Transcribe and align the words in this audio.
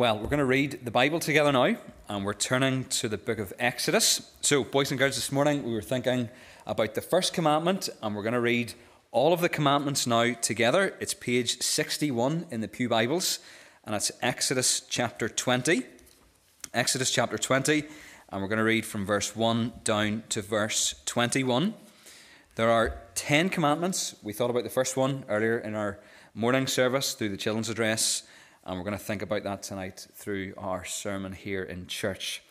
Well, 0.00 0.16
we're 0.16 0.28
going 0.28 0.38
to 0.38 0.46
read 0.46 0.80
the 0.82 0.90
Bible 0.90 1.20
together 1.20 1.52
now, 1.52 1.76
and 2.08 2.24
we're 2.24 2.32
turning 2.32 2.84
to 2.84 3.06
the 3.06 3.18
book 3.18 3.38
of 3.38 3.52
Exodus. 3.58 4.32
So, 4.40 4.64
boys 4.64 4.90
and 4.90 4.98
girls, 4.98 5.16
this 5.16 5.30
morning 5.30 5.62
we 5.62 5.74
were 5.74 5.82
thinking 5.82 6.30
about 6.66 6.94
the 6.94 7.02
first 7.02 7.34
commandment, 7.34 7.90
and 8.02 8.16
we're 8.16 8.22
going 8.22 8.32
to 8.32 8.40
read 8.40 8.72
all 9.10 9.34
of 9.34 9.42
the 9.42 9.50
commandments 9.50 10.06
now 10.06 10.32
together. 10.32 10.96
It's 11.00 11.12
page 11.12 11.60
61 11.60 12.46
in 12.50 12.62
the 12.62 12.66
Pew 12.66 12.88
Bibles, 12.88 13.40
and 13.84 13.94
it's 13.94 14.10
Exodus 14.22 14.80
chapter 14.88 15.28
20. 15.28 15.82
Exodus 16.72 17.10
chapter 17.10 17.36
20, 17.36 17.84
and 18.30 18.40
we're 18.40 18.48
going 18.48 18.56
to 18.56 18.64
read 18.64 18.86
from 18.86 19.04
verse 19.04 19.36
1 19.36 19.72
down 19.84 20.22
to 20.30 20.40
verse 20.40 20.94
21. 21.04 21.74
There 22.54 22.70
are 22.70 23.02
10 23.16 23.50
commandments. 23.50 24.16
We 24.22 24.32
thought 24.32 24.48
about 24.48 24.64
the 24.64 24.70
first 24.70 24.96
one 24.96 25.26
earlier 25.28 25.58
in 25.58 25.74
our 25.74 25.98
morning 26.34 26.66
service 26.66 27.12
through 27.12 27.28
the 27.28 27.36
children's 27.36 27.68
address, 27.68 28.22
and 28.64 28.76
we're 28.76 28.84
going 28.84 28.96
to 28.96 29.02
think 29.02 29.22
about 29.22 29.42
that 29.44 29.62
tonight 29.62 30.06
through 30.14 30.54
our 30.58 30.84
sermon 30.84 31.32
here 31.32 31.62
in 31.62 31.86
church. 31.86 32.42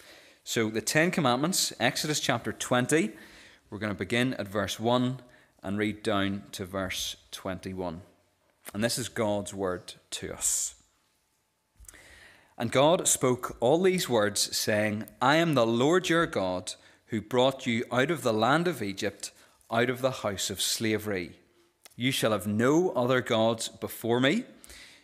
So, 0.43 0.69
the 0.69 0.81
Ten 0.81 1.11
Commandments, 1.11 1.71
Exodus 1.79 2.19
chapter 2.19 2.51
20, 2.51 3.11
we're 3.69 3.77
going 3.77 3.93
to 3.93 3.97
begin 3.97 4.33
at 4.35 4.47
verse 4.47 4.79
1 4.79 5.19
and 5.61 5.77
read 5.77 6.01
down 6.01 6.43
to 6.53 6.65
verse 6.65 7.17
21. 7.31 8.01
And 8.73 8.83
this 8.83 8.97
is 8.97 9.09
God's 9.09 9.53
word 9.53 9.93
to 10.11 10.33
us. 10.33 10.75
And 12.57 12.71
God 12.71 13.07
spoke 13.07 13.55
all 13.59 13.81
these 13.81 14.09
words, 14.09 14.55
saying, 14.55 15.05
I 15.21 15.35
am 15.35 15.53
the 15.53 15.65
Lord 15.65 16.09
your 16.09 16.25
God, 16.25 16.73
who 17.07 17.21
brought 17.21 17.65
you 17.65 17.85
out 17.91 18.11
of 18.11 18.21
the 18.21 18.33
land 18.33 18.67
of 18.67 18.81
Egypt, 18.81 19.31
out 19.71 19.89
of 19.89 20.01
the 20.01 20.11
house 20.11 20.49
of 20.49 20.61
slavery. 20.61 21.37
You 21.95 22.11
shall 22.11 22.31
have 22.31 22.47
no 22.47 22.89
other 22.91 23.21
gods 23.21 23.69
before 23.69 24.19
me. 24.19 24.43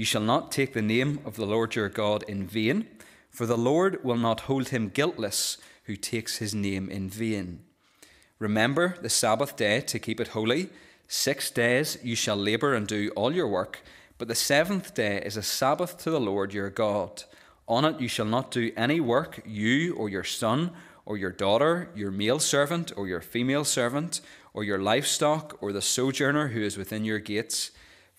You 0.00 0.06
shall 0.06 0.22
not 0.22 0.50
take 0.50 0.72
the 0.72 0.80
name 0.80 1.20
of 1.26 1.36
the 1.36 1.44
Lord 1.44 1.74
your 1.74 1.90
God 1.90 2.22
in 2.26 2.46
vain, 2.46 2.86
for 3.28 3.44
the 3.44 3.58
Lord 3.58 4.02
will 4.02 4.16
not 4.16 4.48
hold 4.48 4.70
him 4.70 4.88
guiltless 4.88 5.58
who 5.84 5.94
takes 5.94 6.38
his 6.38 6.54
name 6.54 6.88
in 6.88 7.10
vain. 7.10 7.60
Remember 8.38 8.96
the 9.02 9.10
Sabbath 9.10 9.56
day 9.56 9.82
to 9.82 9.98
keep 9.98 10.18
it 10.18 10.28
holy. 10.28 10.70
Six 11.06 11.50
days 11.50 11.98
you 12.02 12.16
shall 12.16 12.36
labour 12.36 12.72
and 12.72 12.86
do 12.86 13.10
all 13.14 13.34
your 13.34 13.46
work, 13.46 13.82
but 14.16 14.26
the 14.26 14.34
seventh 14.34 14.94
day 14.94 15.20
is 15.22 15.36
a 15.36 15.42
Sabbath 15.42 15.98
to 15.98 16.10
the 16.10 16.18
Lord 16.18 16.54
your 16.54 16.70
God. 16.70 17.24
On 17.68 17.84
it 17.84 18.00
you 18.00 18.08
shall 18.08 18.24
not 18.24 18.50
do 18.50 18.72
any 18.78 19.00
work, 19.00 19.42
you 19.44 19.94
or 19.96 20.08
your 20.08 20.24
son 20.24 20.70
or 21.04 21.18
your 21.18 21.30
daughter, 21.30 21.90
your 21.94 22.10
male 22.10 22.38
servant 22.38 22.90
or 22.96 23.06
your 23.06 23.20
female 23.20 23.64
servant, 23.64 24.22
or 24.54 24.64
your 24.64 24.78
livestock 24.78 25.58
or 25.60 25.74
the 25.74 25.82
sojourner 25.82 26.48
who 26.48 26.62
is 26.62 26.78
within 26.78 27.04
your 27.04 27.18
gates 27.18 27.70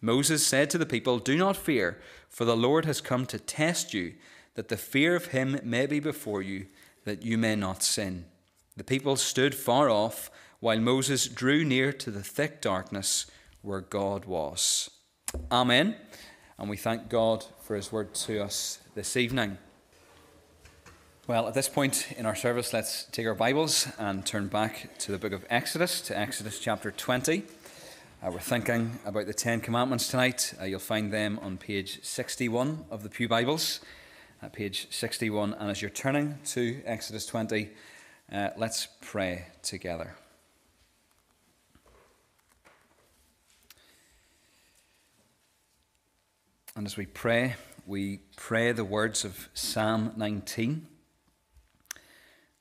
Moses 0.00 0.46
said 0.46 0.70
to 0.70 0.78
the 0.78 0.86
people, 0.86 1.18
Do 1.18 1.36
not 1.36 1.56
fear, 1.56 1.98
for 2.28 2.44
the 2.44 2.56
Lord 2.56 2.84
has 2.84 3.00
come 3.00 3.26
to 3.26 3.38
test 3.38 3.92
you, 3.92 4.14
that 4.54 4.68
the 4.68 4.76
fear 4.76 5.14
of 5.14 5.26
him 5.26 5.60
may 5.62 5.86
be 5.86 6.00
before 6.00 6.42
you, 6.42 6.66
that 7.04 7.22
you 7.22 7.36
may 7.36 7.56
not 7.56 7.82
sin. 7.82 8.24
The 8.76 8.84
people 8.84 9.16
stood 9.16 9.54
far 9.54 9.90
off, 9.90 10.30
while 10.60 10.78
Moses 10.78 11.26
drew 11.26 11.64
near 11.64 11.92
to 11.92 12.10
the 12.10 12.22
thick 12.22 12.60
darkness 12.60 13.26
where 13.62 13.80
God 13.80 14.24
was. 14.24 14.90
Amen. 15.50 15.96
And 16.58 16.68
we 16.68 16.76
thank 16.76 17.08
God 17.08 17.44
for 17.62 17.76
his 17.76 17.90
word 17.90 18.14
to 18.14 18.42
us 18.42 18.78
this 18.94 19.16
evening. 19.16 19.58
Well, 21.26 21.46
at 21.46 21.54
this 21.54 21.68
point 21.68 22.12
in 22.18 22.26
our 22.26 22.34
service, 22.34 22.72
let's 22.72 23.04
take 23.04 23.26
our 23.26 23.34
Bibles 23.34 23.86
and 23.98 24.26
turn 24.26 24.48
back 24.48 24.98
to 24.98 25.12
the 25.12 25.18
book 25.18 25.32
of 25.32 25.44
Exodus, 25.48 26.00
to 26.02 26.18
Exodus 26.18 26.58
chapter 26.58 26.90
20. 26.90 27.44
Uh, 28.22 28.30
we're 28.30 28.38
thinking 28.38 28.98
about 29.06 29.24
the 29.24 29.32
Ten 29.32 29.62
Commandments 29.62 30.08
tonight. 30.08 30.52
Uh, 30.60 30.64
you'll 30.64 30.78
find 30.78 31.10
them 31.10 31.38
on 31.40 31.56
page 31.56 32.04
61 32.04 32.84
of 32.90 33.02
the 33.02 33.08
Pew 33.08 33.26
Bibles, 33.26 33.80
uh, 34.42 34.48
page 34.50 34.88
61. 34.90 35.54
And 35.54 35.70
as 35.70 35.80
you're 35.80 35.90
turning 35.90 36.38
to 36.48 36.82
Exodus 36.84 37.24
20, 37.24 37.70
uh, 38.30 38.50
let's 38.58 38.88
pray 39.00 39.46
together. 39.62 40.16
And 46.76 46.86
as 46.86 46.98
we 46.98 47.06
pray, 47.06 47.54
we 47.86 48.20
pray 48.36 48.72
the 48.72 48.84
words 48.84 49.24
of 49.24 49.48
Psalm 49.54 50.12
19. 50.18 50.86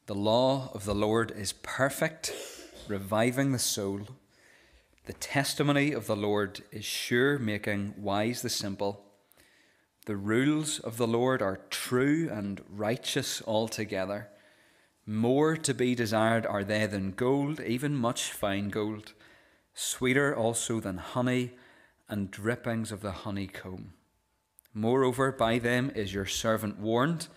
The 0.05 0.15
law 0.15 0.71
of 0.73 0.85
the 0.85 0.95
Lord 0.95 1.31
is 1.31 1.51
perfect, 1.51 2.33
reviving 2.87 3.51
the 3.51 3.59
soul. 3.59 4.07
The 5.09 5.13
testimony 5.13 5.91
of 5.91 6.05
the 6.05 6.15
Lord 6.15 6.61
is 6.71 6.85
sure, 6.85 7.39
making 7.39 7.95
wise 7.97 8.43
the 8.43 8.49
simple. 8.49 9.07
The 10.05 10.15
rules 10.15 10.77
of 10.77 10.97
the 10.97 11.07
Lord 11.07 11.41
are 11.41 11.61
true 11.71 12.29
and 12.31 12.61
righteous 12.69 13.41
altogether. 13.47 14.29
More 15.07 15.57
to 15.57 15.73
be 15.73 15.95
desired 15.95 16.45
are 16.45 16.63
they 16.63 16.85
than 16.85 17.13
gold, 17.13 17.59
even 17.59 17.95
much 17.95 18.31
fine 18.31 18.69
gold, 18.69 19.13
sweeter 19.73 20.35
also 20.35 20.79
than 20.79 20.99
honey 20.99 21.53
and 22.07 22.29
drippings 22.29 22.91
of 22.91 23.01
the 23.01 23.11
honeycomb. 23.11 23.93
Moreover, 24.75 25.31
by 25.31 25.57
them 25.57 25.91
is 25.95 26.13
your 26.13 26.27
servant 26.27 26.77
warned. 26.77 27.29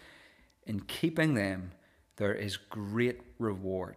In 0.66 0.80
keeping 0.80 1.32
them, 1.32 1.72
there 2.16 2.34
is 2.34 2.58
great 2.58 3.22
reward. 3.38 3.96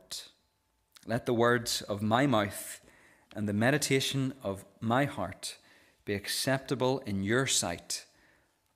Let 1.05 1.25
the 1.25 1.33
words 1.33 1.81
of 1.81 2.01
my 2.01 2.25
mouth 2.25 2.79
and 3.35 3.49
the 3.49 3.53
meditation 3.53 4.33
of 4.41 4.63
my 4.79 5.05
heart 5.05 5.57
be 6.05 6.13
acceptable 6.13 6.99
in 7.05 7.21
your 7.21 7.45
sight, 7.45 8.05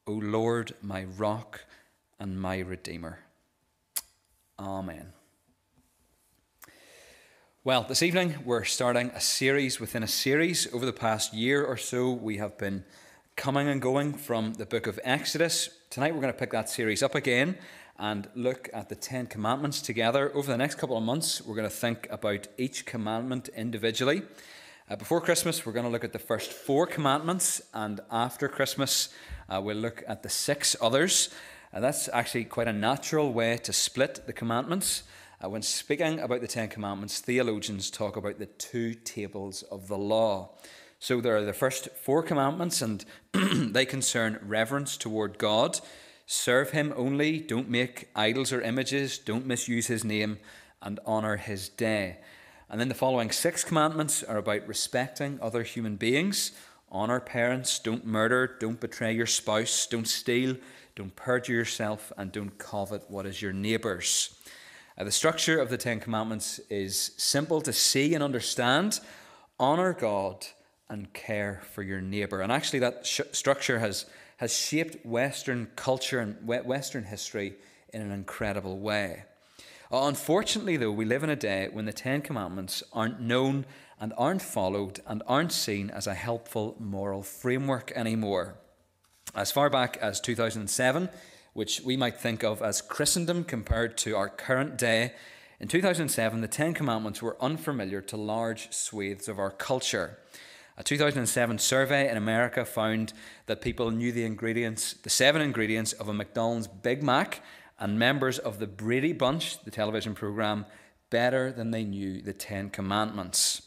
O 0.05 0.11
Lord, 0.11 0.73
my 0.81 1.05
rock 1.05 1.61
and 2.19 2.39
my 2.39 2.59
redeemer. 2.59 3.19
Amen. 4.59 5.13
Well, 7.63 7.83
this 7.83 8.03
evening 8.03 8.35
we're 8.43 8.65
starting 8.65 9.09
a 9.11 9.21
series 9.21 9.79
within 9.79 10.03
a 10.03 10.07
series. 10.07 10.71
Over 10.73 10.85
the 10.85 10.93
past 10.93 11.33
year 11.33 11.63
or 11.63 11.77
so, 11.77 12.11
we 12.11 12.37
have 12.37 12.57
been 12.57 12.83
coming 13.35 13.69
and 13.69 13.81
going 13.81 14.13
from 14.13 14.55
the 14.55 14.65
book 14.65 14.87
of 14.87 14.99
Exodus. 15.03 15.69
Tonight 15.89 16.13
we're 16.13 16.21
going 16.21 16.33
to 16.33 16.39
pick 16.39 16.51
that 16.51 16.69
series 16.69 17.01
up 17.01 17.15
again 17.15 17.57
and 17.99 18.29
look 18.33 18.69
at 18.73 18.87
the 18.87 18.95
Ten 18.95 19.27
Commandments 19.27 19.81
together. 19.81 20.31
Over 20.33 20.49
the 20.49 20.57
next 20.57 20.75
couple 20.75 20.97
of 20.97 21.03
months, 21.03 21.41
we're 21.41 21.55
going 21.55 21.69
to 21.69 21.75
think 21.75 22.07
about 22.09 22.47
each 22.57 22.85
commandment 22.85 23.49
individually. 23.49 24.21
Uh, 24.89 24.95
before 24.95 25.19
Christmas, 25.19 25.65
we're 25.65 25.73
going 25.73 25.85
to 25.85 25.91
look 25.91 26.05
at 26.05 26.13
the 26.13 26.17
first 26.17 26.51
four 26.53 26.87
commandments, 26.87 27.61
and 27.73 27.99
after 28.09 28.47
Christmas, 28.47 29.09
uh, 29.49 29.59
we'll 29.61 29.75
look 29.75 30.01
at 30.07 30.23
the 30.23 30.29
six 30.29 30.77
others. 30.81 31.29
Uh, 31.73 31.81
that's 31.81 32.07
actually 32.13 32.45
quite 32.45 32.69
a 32.69 32.73
natural 32.73 33.33
way 33.33 33.57
to 33.57 33.73
split 33.73 34.25
the 34.25 34.33
commandments. 34.33 35.03
Uh, 35.43 35.49
when 35.49 35.61
speaking 35.61 36.19
about 36.19 36.41
the 36.41 36.47
Ten 36.47 36.69
Commandments, 36.69 37.19
theologians 37.19 37.91
talk 37.91 38.15
about 38.15 38.39
the 38.39 38.45
two 38.45 38.93
tables 38.93 39.61
of 39.63 39.89
the 39.89 39.97
law. 39.97 40.51
So 40.99 41.21
there 41.21 41.35
are 41.37 41.45
the 41.45 41.53
first 41.53 41.89
four 42.01 42.23
commandments, 42.23 42.81
and 42.81 43.03
they 43.33 43.85
concern 43.85 44.39
reverence 44.41 44.97
toward 44.97 45.37
God. 45.37 45.79
Serve 46.31 46.69
Him 46.69 46.93
only, 46.95 47.39
don't 47.39 47.71
make 47.71 48.07
idols 48.15 48.53
or 48.53 48.61
images, 48.61 49.17
don't 49.17 49.47
misuse 49.47 49.87
His 49.87 50.03
name, 50.03 50.37
and 50.79 50.99
honour 51.07 51.37
His 51.37 51.69
day. 51.69 52.17
And 52.69 52.79
then 52.79 52.87
the 52.87 52.93
following 52.93 53.31
six 53.31 53.63
commandments 53.63 54.21
are 54.21 54.37
about 54.37 54.67
respecting 54.67 55.39
other 55.41 55.63
human 55.63 55.95
beings. 55.95 56.51
Honour 56.91 57.21
parents, 57.21 57.79
don't 57.79 58.05
murder, 58.05 58.45
don't 58.59 58.79
betray 58.79 59.11
your 59.11 59.25
spouse, 59.25 59.87
don't 59.87 60.07
steal, 60.07 60.55
don't 60.95 61.15
perjure 61.15 61.53
yourself, 61.53 62.11
and 62.15 62.31
don't 62.31 62.59
covet 62.59 63.09
what 63.09 63.25
is 63.25 63.41
your 63.41 63.51
neighbour's. 63.51 64.39
Uh, 64.99 65.05
the 65.05 65.11
structure 65.11 65.59
of 65.59 65.71
the 65.71 65.77
Ten 65.77 65.99
Commandments 65.99 66.59
is 66.69 67.13
simple 67.17 67.59
to 67.61 67.73
see 67.73 68.13
and 68.13 68.23
understand. 68.23 68.99
Honour 69.59 69.93
God 69.93 70.45
and 70.91 71.11
care 71.11 71.63
for 71.71 71.81
your 71.81 72.01
neighbour. 72.01 72.41
And 72.41 72.51
actually, 72.51 72.79
that 72.79 73.07
sh- 73.07 73.21
structure 73.31 73.79
has, 73.79 74.05
has 74.39 74.57
shaped 74.57 75.05
Western 75.05 75.67
culture 75.75 76.19
and 76.19 76.47
Western 76.47 77.03
history 77.03 77.55
in 77.91 78.01
an 78.01 78.09
incredible 78.11 78.79
way. 78.79 79.23
Uh, 79.91 80.07
unfortunately, 80.07 80.77
though, 80.77 80.93
we 80.93 81.03
live 81.03 81.23
in 81.23 81.29
a 81.29 81.35
day 81.35 81.67
when 81.73 81.83
the 81.83 81.91
Ten 81.91 82.21
Commandments 82.21 82.81
aren't 82.93 83.19
known 83.19 83.65
and 83.99 84.13
aren't 84.17 84.41
followed 84.41 85.01
and 85.05 85.21
aren't 85.27 85.51
seen 85.51 85.89
as 85.89 86.07
a 86.07 86.13
helpful 86.13 86.77
moral 86.79 87.21
framework 87.21 87.91
anymore. 87.97 88.55
As 89.35 89.51
far 89.51 89.69
back 89.69 89.97
as 89.97 90.21
2007, 90.21 91.09
which 91.51 91.81
we 91.81 91.97
might 91.97 92.17
think 92.17 92.41
of 92.41 92.61
as 92.61 92.81
Christendom 92.81 93.43
compared 93.43 93.97
to 93.97 94.15
our 94.15 94.29
current 94.29 94.77
day, 94.77 95.11
in 95.59 95.67
2007, 95.67 96.39
the 96.39 96.47
Ten 96.47 96.73
Commandments 96.73 97.21
were 97.21 97.35
unfamiliar 97.41 97.99
to 98.03 98.15
large 98.15 98.71
swathes 98.71 99.27
of 99.27 99.37
our 99.37 99.51
culture. 99.51 100.17
A 100.79 100.83
2007 100.83 101.59
survey 101.59 102.09
in 102.09 102.15
America 102.15 102.63
found 102.63 103.11
that 103.47 103.59
people 103.59 103.91
knew 103.91 104.13
the 104.13 104.23
ingredients, 104.23 104.93
the 104.93 105.09
seven 105.09 105.41
ingredients 105.41 105.91
of 105.91 106.07
a 106.07 106.13
McDonald's 106.13 106.67
Big 106.67 107.03
Mac, 107.03 107.43
and 107.79 107.99
members 107.99 108.39
of 108.39 108.59
the 108.59 108.65
Brady 108.65 109.11
Bunch, 109.11 109.61
the 109.61 109.71
television 109.71 110.15
program, 110.15 110.65
better 111.09 111.51
than 111.51 111.71
they 111.71 111.83
knew 111.83 112.21
the 112.21 112.31
Ten 112.31 112.69
Commandments. 112.69 113.63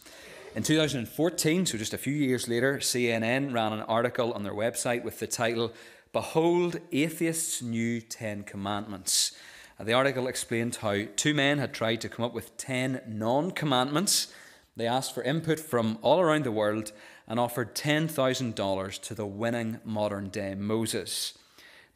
In 0.57 0.63
2014, 0.63 1.67
so 1.67 1.77
just 1.77 1.93
a 1.93 1.99
few 1.99 2.15
years 2.15 2.49
later, 2.49 2.79
CNN 2.79 3.53
ran 3.53 3.75
an 3.75 3.81
article 3.83 4.33
on 4.33 4.43
their 4.43 4.55
website 4.55 5.05
with 5.05 5.19
the 5.19 5.27
title 5.27 5.75
Behold 6.15 6.81
Atheists' 6.93 7.61
New 7.61 8.01
Ten 8.01 8.43
Commandments. 8.43 9.37
the 9.79 9.93
article 9.93 10.29
explained 10.29 10.77
how 10.77 11.03
two 11.17 11.35
men 11.35 11.59
had 11.59 11.75
tried 11.75 12.01
to 12.01 12.09
come 12.09 12.25
up 12.25 12.33
with 12.33 12.57
ten 12.57 13.03
non 13.07 13.51
commandments 13.51 14.33
they 14.77 14.87
asked 14.87 15.15
for 15.15 15.23
input 15.23 15.61
from 15.61 15.99
all 16.03 16.21
around 16.21 16.45
the 16.45 16.53
world 16.53 16.93
and 17.27 17.39
offered 17.39 17.75
$10,000 17.75 19.03
to 19.03 19.15
the 19.15 19.27
winning 19.27 19.81
modern 19.85 20.29
day 20.29 20.55
Moses. 20.55 21.39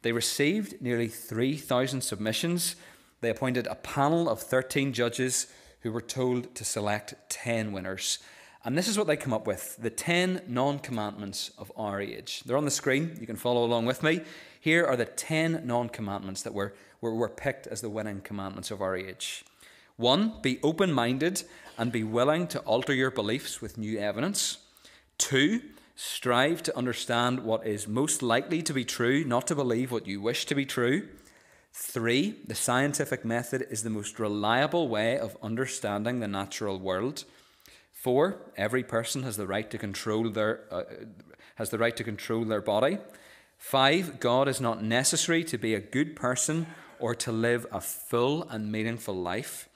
They 0.03 0.11
received 0.11 0.81
nearly 0.81 1.07
3,000 1.07 2.01
submissions. 2.01 2.75
They 3.21 3.29
appointed 3.29 3.67
a 3.67 3.75
panel 3.75 4.29
of 4.29 4.39
13 4.39 4.93
judges 4.93 5.47
who 5.81 5.91
were 5.91 6.01
told 6.01 6.53
to 6.55 6.63
select 6.63 7.15
10 7.29 7.71
winners. 7.71 8.19
And 8.63 8.77
this 8.77 8.87
is 8.87 8.97
what 8.97 9.07
they 9.07 9.17
come 9.17 9.33
up 9.33 9.47
with 9.47 9.77
the 9.77 9.89
10 9.89 10.43
non 10.47 10.79
commandments 10.79 11.51
of 11.57 11.71
our 11.77 12.01
age. 12.01 12.41
They're 12.45 12.57
on 12.57 12.65
the 12.65 12.71
screen. 12.71 13.17
You 13.19 13.25
can 13.25 13.35
follow 13.35 13.63
along 13.63 13.85
with 13.85 14.03
me. 14.03 14.21
Here 14.59 14.85
are 14.85 14.97
the 14.97 15.05
10 15.05 15.61
non 15.65 15.89
commandments 15.89 16.41
that 16.43 16.53
were, 16.53 16.73
were, 16.99 17.15
were 17.15 17.29
picked 17.29 17.67
as 17.67 17.81
the 17.81 17.89
winning 17.89 18.21
commandments 18.21 18.69
of 18.69 18.81
our 18.81 18.95
age. 18.95 19.45
One, 19.97 20.33
be 20.41 20.59
open 20.61 20.93
minded 20.93 21.43
and 21.77 21.91
be 21.91 22.03
willing 22.03 22.47
to 22.47 22.59
alter 22.59 22.93
your 22.93 23.11
beliefs 23.11 23.61
with 23.61 23.77
new 23.77 23.99
evidence. 23.99 24.59
Two, 25.17 25.61
strive 25.95 26.61
to 26.63 26.77
understand 26.77 27.39
what 27.39 27.65
is 27.65 27.87
most 27.87 28.21
likely 28.21 28.61
to 28.61 28.73
be 28.73 28.85
true, 28.85 29.23
not 29.23 29.47
to 29.47 29.55
believe 29.55 29.91
what 29.91 30.07
you 30.07 30.21
wish 30.21 30.45
to 30.45 30.55
be 30.55 30.65
true. 30.65 31.07
Three, 31.73 32.35
the 32.45 32.55
scientific 32.55 33.25
method 33.25 33.65
is 33.71 33.81
the 33.81 33.89
most 33.89 34.19
reliable 34.19 34.87
way 34.87 35.17
of 35.17 35.37
understanding 35.41 36.19
the 36.19 36.27
natural 36.27 36.79
world. 36.79 37.23
Four, 37.91 38.37
every 38.55 38.83
person 38.83 39.23
has 39.23 39.37
the 39.37 39.47
right 39.47 39.69
to 39.71 39.77
control 39.79 40.29
their 40.29 40.61
uh, 40.71 40.83
has 41.55 41.71
the 41.71 41.79
right 41.79 41.97
to 41.97 42.03
control 42.03 42.45
their 42.45 42.61
body. 42.61 42.99
Five, 43.57 44.19
God 44.19 44.47
is 44.47 44.61
not 44.61 44.83
necessary 44.83 45.43
to 45.45 45.57
be 45.57 45.73
a 45.73 45.79
good 45.79 46.15
person 46.15 46.67
or 46.99 47.15
to 47.15 47.31
live 47.31 47.65
a 47.71 47.81
full 47.81 48.43
and 48.43 48.71
meaningful 48.71 49.15
life. 49.15 49.66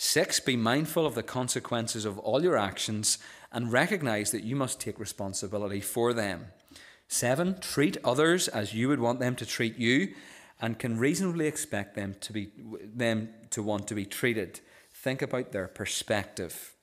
Six, 0.00 0.38
be 0.38 0.54
mindful 0.54 1.04
of 1.04 1.16
the 1.16 1.24
consequences 1.24 2.04
of 2.04 2.20
all 2.20 2.40
your 2.40 2.56
actions 2.56 3.18
and 3.50 3.72
recognize 3.72 4.30
that 4.30 4.44
you 4.44 4.54
must 4.54 4.80
take 4.80 5.00
responsibility 5.00 5.80
for 5.80 6.12
them. 6.12 6.46
Seven, 7.08 7.58
treat 7.58 7.96
others 8.04 8.46
as 8.46 8.72
you 8.72 8.86
would 8.86 9.00
want 9.00 9.18
them 9.18 9.34
to 9.34 9.44
treat 9.44 9.76
you 9.76 10.14
and 10.60 10.78
can 10.78 11.00
reasonably 11.00 11.48
expect 11.48 11.96
them 11.96 12.14
to, 12.20 12.32
be, 12.32 12.52
them 12.94 13.30
to 13.50 13.60
want 13.60 13.88
to 13.88 13.96
be 13.96 14.04
treated. 14.04 14.60
Think 14.94 15.20
about 15.20 15.50
their 15.50 15.66
perspective. 15.66 16.76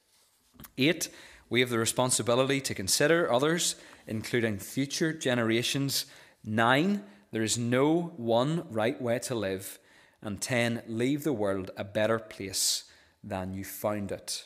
Eight, 0.78 1.08
we 1.50 1.62
have 1.62 1.70
the 1.70 1.80
responsibility 1.80 2.60
to 2.60 2.74
consider 2.74 3.32
others, 3.32 3.78
including 4.08 4.60
future 4.60 5.14
generations. 5.14 6.06
Nine, 6.44 7.02
there 7.32 7.44
is 7.44 7.58
no 7.58 8.12
one 8.18 8.66
right 8.70 9.02
way 9.02 9.20
to 9.20 9.36
live. 9.36 9.80
And 10.22 10.42
ten, 10.42 10.84
leave 10.86 11.24
the 11.24 11.32
world 11.32 11.72
a 11.78 11.86
better 11.86 12.20
place 12.20 12.84
than 13.26 13.54
you 13.54 13.66
found 13.66 14.12
it. 14.12 14.46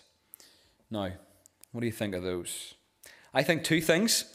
Now, 0.90 1.12
what 1.72 1.82
do 1.82 1.86
you 1.86 1.92
think 1.92 2.16
of 2.16 2.24
those? 2.24 2.74
I 3.34 3.44
think 3.44 3.64
two 3.64 3.82
things. 3.82 4.26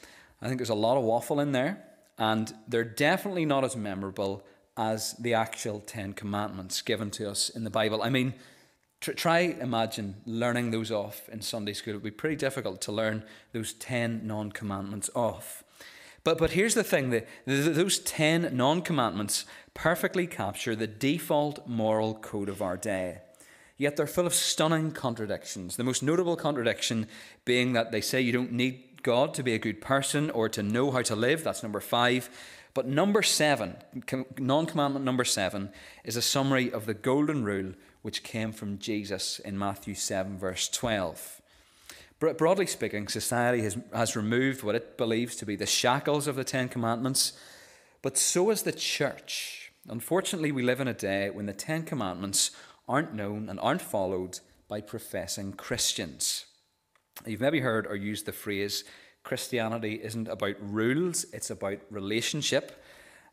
I 0.40 0.46
think 0.46 0.58
there's 0.58 0.68
a 0.68 0.74
lot 0.74 0.96
of 0.96 1.04
waffle 1.04 1.40
in 1.40 1.52
there, 1.52 1.82
and 2.18 2.54
they're 2.68 2.84
definitely 2.84 3.46
not 3.46 3.64
as 3.64 3.74
memorable 3.74 4.44
as 4.76 5.14
the 5.14 5.34
actual 5.34 5.80
Ten 5.80 6.12
Commandments 6.12 6.82
given 6.82 7.10
to 7.12 7.30
us 7.30 7.48
in 7.48 7.64
the 7.64 7.70
Bible. 7.70 8.02
I 8.02 8.10
mean, 8.10 8.34
tr- 9.00 9.12
try 9.12 9.38
imagine 9.38 10.16
learning 10.26 10.70
those 10.70 10.90
off 10.90 11.28
in 11.28 11.40
Sunday 11.40 11.72
school. 11.72 11.94
It 11.94 11.96
would 11.96 12.02
be 12.02 12.10
pretty 12.10 12.36
difficult 12.36 12.80
to 12.82 12.92
learn 12.92 13.24
those 13.52 13.72
10 13.74 14.26
non 14.26 14.52
commandments 14.52 15.10
off. 15.14 15.64
But, 16.24 16.38
but 16.38 16.52
here's 16.52 16.74
the 16.74 16.84
thing 16.84 17.10
the, 17.10 17.24
the, 17.44 17.54
those 17.70 17.98
10 17.98 18.56
non 18.56 18.82
commandments 18.82 19.44
perfectly 19.74 20.26
capture 20.26 20.74
the 20.74 20.86
default 20.86 21.66
moral 21.66 22.14
code 22.14 22.48
of 22.48 22.62
our 22.62 22.76
day. 22.76 23.20
Yet 23.84 23.98
they're 23.98 24.06
full 24.06 24.26
of 24.26 24.32
stunning 24.32 24.92
contradictions. 24.92 25.76
The 25.76 25.84
most 25.84 26.02
notable 26.02 26.36
contradiction 26.36 27.06
being 27.44 27.74
that 27.74 27.92
they 27.92 28.00
say 28.00 28.18
you 28.18 28.32
don't 28.32 28.52
need 28.52 29.02
God 29.02 29.34
to 29.34 29.42
be 29.42 29.52
a 29.52 29.58
good 29.58 29.82
person 29.82 30.30
or 30.30 30.48
to 30.48 30.62
know 30.62 30.90
how 30.90 31.02
to 31.02 31.14
live. 31.14 31.44
That's 31.44 31.62
number 31.62 31.80
five. 31.80 32.30
But 32.72 32.86
number 32.86 33.20
seven, 33.20 33.76
non 34.38 34.64
commandment 34.64 35.04
number 35.04 35.22
seven, 35.22 35.68
is 36.02 36.16
a 36.16 36.22
summary 36.22 36.72
of 36.72 36.86
the 36.86 36.94
golden 36.94 37.44
rule 37.44 37.74
which 38.00 38.22
came 38.22 38.52
from 38.52 38.78
Jesus 38.78 39.38
in 39.38 39.58
Matthew 39.58 39.94
7, 39.94 40.38
verse 40.38 40.70
12. 40.70 41.42
Broadly 42.20 42.64
speaking, 42.64 43.06
society 43.06 43.64
has, 43.64 43.76
has 43.92 44.16
removed 44.16 44.62
what 44.62 44.76
it 44.76 44.96
believes 44.96 45.36
to 45.36 45.44
be 45.44 45.56
the 45.56 45.66
shackles 45.66 46.26
of 46.26 46.36
the 46.36 46.44
Ten 46.44 46.70
Commandments, 46.70 47.34
but 48.00 48.16
so 48.16 48.48
has 48.48 48.62
the 48.62 48.72
church. 48.72 49.72
Unfortunately, 49.90 50.52
we 50.52 50.62
live 50.62 50.80
in 50.80 50.88
a 50.88 50.94
day 50.94 51.28
when 51.28 51.44
the 51.44 51.52
Ten 51.52 51.82
Commandments 51.82 52.50
aren't 52.88 53.14
known 53.14 53.48
and 53.48 53.58
aren't 53.60 53.82
followed 53.82 54.40
by 54.68 54.80
professing 54.80 55.52
Christians. 55.52 56.46
You've 57.26 57.40
maybe 57.40 57.60
heard 57.60 57.86
or 57.86 57.96
used 57.96 58.26
the 58.26 58.32
phrase 58.32 58.84
Christianity 59.22 60.00
isn't 60.02 60.28
about 60.28 60.56
rules, 60.60 61.24
it's 61.32 61.50
about 61.50 61.78
relationship. 61.90 62.82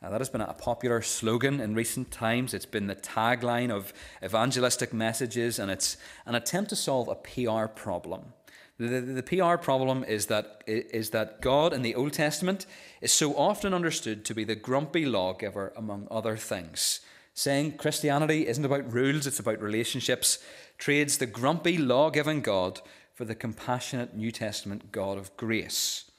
Uh, 0.01 0.09
that 0.09 0.21
has 0.21 0.29
been 0.29 0.41
a 0.41 0.53
popular 0.53 1.01
slogan 1.01 1.59
in 1.59 1.75
recent 1.75 2.09
times. 2.09 2.53
It's 2.53 2.65
been 2.65 2.87
the 2.87 2.95
tagline 2.95 3.69
of 3.69 3.93
evangelistic 4.23 4.93
messages, 4.93 5.59
and 5.59 5.69
it's 5.69 5.97
an 6.25 6.33
attempt 6.33 6.69
to 6.69 6.75
solve 6.75 7.07
a 7.07 7.15
PR 7.15 7.67
problem. 7.67 8.33
The, 8.79 8.87
the, 8.87 9.21
the, 9.21 9.23
PR 9.23 9.57
problem 9.57 10.03
is 10.03 10.25
that, 10.27 10.63
is 10.65 11.11
that 11.11 11.39
God 11.41 11.71
in 11.71 11.83
the 11.83 11.93
Old 11.93 12.13
Testament 12.13 12.65
is 12.99 13.11
so 13.11 13.35
often 13.35 13.75
understood 13.75 14.25
to 14.25 14.33
be 14.33 14.43
the 14.43 14.55
grumpy 14.55 15.05
lawgiver 15.05 15.71
among 15.75 16.07
other 16.09 16.35
things 16.35 17.01
saying 17.33 17.77
Christianity 17.77 18.47
isn't 18.47 18.65
about 18.65 18.91
rules, 18.91 19.25
it's 19.25 19.39
about 19.39 19.61
relationships, 19.61 20.39
trades 20.77 21.17
the 21.17 21.25
grumpy, 21.25 21.77
law 21.77 22.09
giving 22.09 22.41
God 22.41 22.81
for 23.13 23.25
the 23.25 23.35
compassionate 23.35 24.15
New 24.15 24.31
Testament 24.31 24.91
God 24.91 25.17
of 25.17 25.35
grace. 25.37 26.09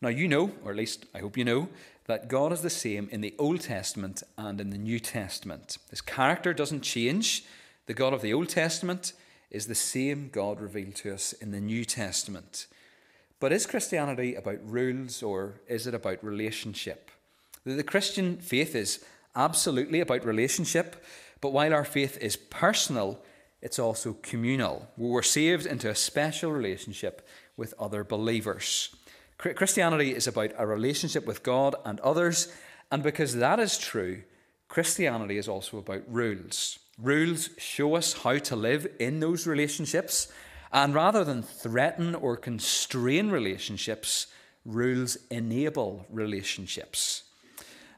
Now, 0.00 0.08
you 0.08 0.28
know, 0.28 0.52
or 0.64 0.70
at 0.70 0.76
least 0.76 1.06
I 1.14 1.18
hope 1.18 1.36
you 1.36 1.44
know, 1.44 1.68
that 2.06 2.28
God 2.28 2.52
is 2.52 2.62
the 2.62 2.70
same 2.70 3.08
in 3.10 3.20
the 3.20 3.34
Old 3.38 3.60
Testament 3.60 4.22
and 4.36 4.60
in 4.60 4.70
the 4.70 4.78
New 4.78 4.98
Testament. 4.98 5.78
His 5.90 6.00
character 6.00 6.54
doesn't 6.54 6.80
change. 6.80 7.44
The 7.86 7.94
God 7.94 8.14
of 8.14 8.22
the 8.22 8.32
Old 8.32 8.48
Testament 8.48 9.12
is 9.50 9.66
the 9.66 9.74
same 9.74 10.30
God 10.30 10.60
revealed 10.60 10.94
to 10.96 11.12
us 11.12 11.32
in 11.34 11.50
the 11.50 11.60
New 11.60 11.84
Testament. 11.84 12.66
But 13.40 13.52
is 13.52 13.66
Christianity 13.66 14.34
about 14.34 14.58
rules 14.62 15.22
or 15.22 15.60
is 15.68 15.86
it 15.86 15.94
about 15.94 16.24
relationship? 16.24 17.10
The 17.64 17.82
Christian 17.82 18.38
faith 18.38 18.74
is 18.74 19.04
absolutely 19.34 20.00
about 20.00 20.24
relationship, 20.24 21.04
but 21.40 21.52
while 21.52 21.72
our 21.72 21.84
faith 21.84 22.18
is 22.20 22.36
personal, 22.36 23.20
it's 23.60 23.78
also 23.78 24.16
communal. 24.22 24.88
We're 24.96 25.22
saved 25.22 25.66
into 25.66 25.90
a 25.90 25.94
special 25.94 26.52
relationship 26.52 27.26
with 27.56 27.74
other 27.78 28.04
believers. 28.04 28.94
Christianity 29.38 30.14
is 30.14 30.26
about 30.26 30.50
a 30.58 30.66
relationship 30.66 31.26
with 31.26 31.42
God 31.42 31.76
and 31.84 32.00
others, 32.00 32.52
and 32.90 33.02
because 33.02 33.36
that 33.36 33.60
is 33.60 33.78
true, 33.78 34.22
Christianity 34.68 35.38
is 35.38 35.48
also 35.48 35.78
about 35.78 36.02
rules. 36.08 36.78
Rules 37.00 37.50
show 37.58 37.94
us 37.94 38.12
how 38.24 38.38
to 38.38 38.56
live 38.56 38.88
in 38.98 39.20
those 39.20 39.46
relationships, 39.46 40.28
and 40.72 40.94
rather 40.94 41.24
than 41.24 41.42
threaten 41.42 42.14
or 42.14 42.36
constrain 42.36 43.30
relationships, 43.30 44.26
rules 44.64 45.16
enable 45.30 46.04
relationships. 46.10 47.22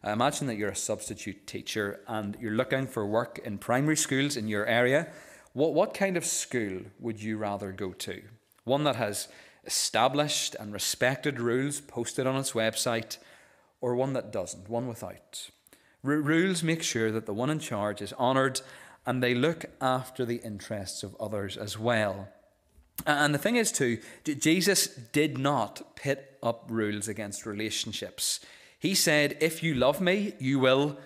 Imagine 0.02 0.46
that 0.46 0.56
you're 0.56 0.70
a 0.70 0.76
substitute 0.76 1.46
teacher 1.46 2.00
and 2.06 2.36
you're 2.40 2.52
looking 2.52 2.86
for 2.86 3.06
work 3.06 3.38
in 3.44 3.58
primary 3.58 3.96
schools 3.96 4.36
in 4.36 4.48
your 4.48 4.66
area. 4.66 5.08
What, 5.52 5.74
what 5.74 5.92
kind 5.92 6.16
of 6.16 6.24
school 6.24 6.82
would 6.98 7.22
you 7.22 7.36
rather 7.36 7.70
go 7.70 7.92
to? 7.92 8.22
One 8.64 8.84
that 8.84 8.96
has 8.96 9.28
established 9.66 10.56
and 10.58 10.72
respected 10.72 11.38
rules 11.38 11.80
posted 11.80 12.26
on 12.26 12.36
its 12.36 12.52
website, 12.52 13.18
or 13.82 13.94
one 13.94 14.14
that 14.14 14.32
doesn't, 14.32 14.70
one 14.70 14.88
without? 14.88 15.50
R- 16.02 16.12
rules 16.12 16.62
make 16.62 16.82
sure 16.82 17.12
that 17.12 17.26
the 17.26 17.34
one 17.34 17.50
in 17.50 17.58
charge 17.58 18.00
is 18.00 18.14
honoured 18.14 18.62
and 19.04 19.22
they 19.22 19.34
look 19.34 19.66
after 19.82 20.24
the 20.24 20.40
interests 20.44 21.02
of 21.02 21.16
others 21.20 21.56
as 21.58 21.78
well. 21.78 22.28
And 23.06 23.34
the 23.34 23.38
thing 23.38 23.56
is, 23.56 23.72
too, 23.72 23.98
Jesus 24.24 24.86
did 24.86 25.38
not 25.38 25.96
pit 25.96 26.38
up 26.42 26.66
rules 26.68 27.08
against 27.08 27.46
relationships. 27.46 28.40
He 28.80 28.94
said, 28.94 29.36
If 29.40 29.62
you 29.62 29.74
love 29.74 30.00
me, 30.00 30.32
you 30.40 30.58
will 30.58 30.98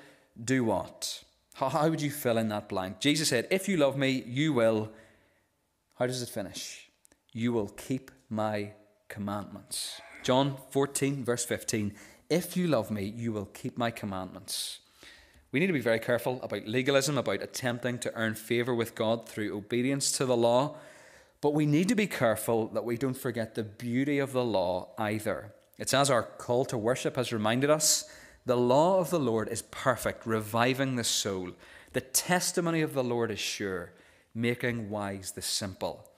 do 0.42 0.64
what? 0.64 1.24
How, 1.54 1.68
how 1.68 1.88
would 1.90 2.00
you 2.00 2.10
fill 2.10 2.38
in 2.38 2.48
that 2.48 2.68
blank? 2.68 3.00
Jesus 3.00 3.28
said, 3.28 3.48
If 3.50 3.68
you 3.68 3.76
love 3.76 3.98
me, 3.98 4.22
you 4.26 4.52
will. 4.52 4.90
How 5.96 6.06
does 6.06 6.22
it 6.22 6.28
finish? 6.28 6.88
You 7.32 7.52
will 7.52 7.68
keep 7.68 8.12
my 8.30 8.72
commandments. 9.08 10.00
John 10.22 10.56
14, 10.70 11.24
verse 11.24 11.44
15. 11.44 11.94
If 12.30 12.56
you 12.56 12.68
love 12.68 12.90
me, 12.90 13.04
you 13.04 13.32
will 13.32 13.46
keep 13.46 13.76
my 13.76 13.90
commandments. 13.90 14.78
We 15.50 15.60
need 15.60 15.66
to 15.66 15.72
be 15.72 15.80
very 15.80 15.98
careful 15.98 16.40
about 16.42 16.66
legalism, 16.66 17.18
about 17.18 17.42
attempting 17.42 17.98
to 18.00 18.14
earn 18.14 18.34
favour 18.34 18.74
with 18.74 18.94
God 18.94 19.28
through 19.28 19.56
obedience 19.56 20.12
to 20.12 20.26
the 20.26 20.36
law. 20.36 20.76
But 21.40 21.54
we 21.54 21.66
need 21.66 21.88
to 21.88 21.94
be 21.94 22.06
careful 22.06 22.68
that 22.68 22.84
we 22.84 22.96
don't 22.96 23.16
forget 23.16 23.54
the 23.54 23.64
beauty 23.64 24.18
of 24.18 24.32
the 24.32 24.44
law 24.44 24.94
either. 24.96 25.52
It's 25.78 25.94
as 25.94 26.10
our 26.10 26.22
call 26.22 26.64
to 26.66 26.78
worship 26.78 27.16
has 27.16 27.32
reminded 27.32 27.70
us 27.70 28.08
the 28.46 28.56
law 28.56 29.00
of 29.00 29.10
the 29.10 29.18
Lord 29.18 29.48
is 29.48 29.62
perfect, 29.62 30.26
reviving 30.26 30.96
the 30.96 31.04
soul. 31.04 31.52
The 31.92 32.02
testimony 32.02 32.82
of 32.82 32.92
the 32.92 33.04
Lord 33.04 33.30
is 33.30 33.40
sure, 33.40 33.92
making 34.34 34.90
wise 34.90 35.32
the 35.32 35.42
simple. 35.42 36.08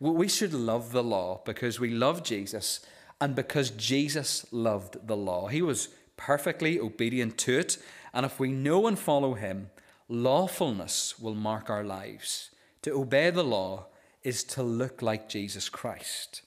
We 0.00 0.26
should 0.26 0.52
love 0.52 0.90
the 0.90 1.04
law 1.04 1.40
because 1.44 1.78
we 1.78 1.90
love 1.90 2.24
Jesus 2.24 2.80
and 3.20 3.36
because 3.36 3.70
Jesus 3.70 4.44
loved 4.50 5.06
the 5.06 5.16
law. 5.16 5.46
He 5.46 5.62
was 5.62 5.90
perfectly 6.16 6.80
obedient 6.80 7.38
to 7.38 7.58
it, 7.58 7.78
and 8.12 8.26
if 8.26 8.40
we 8.40 8.50
know 8.50 8.88
and 8.88 8.98
follow 8.98 9.34
him, 9.34 9.70
lawfulness 10.08 11.18
will 11.20 11.36
mark 11.36 11.70
our 11.70 11.84
lives. 11.84 12.50
To 12.82 12.90
obey 12.90 13.30
the 13.30 13.44
law 13.44 13.86
is 14.24 14.42
to 14.44 14.62
look 14.64 15.02
like 15.02 15.28
Jesus 15.28 15.68
Christ. 15.68 16.42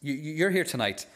You're 0.00 0.50
here 0.50 0.64
tonight 0.64 1.06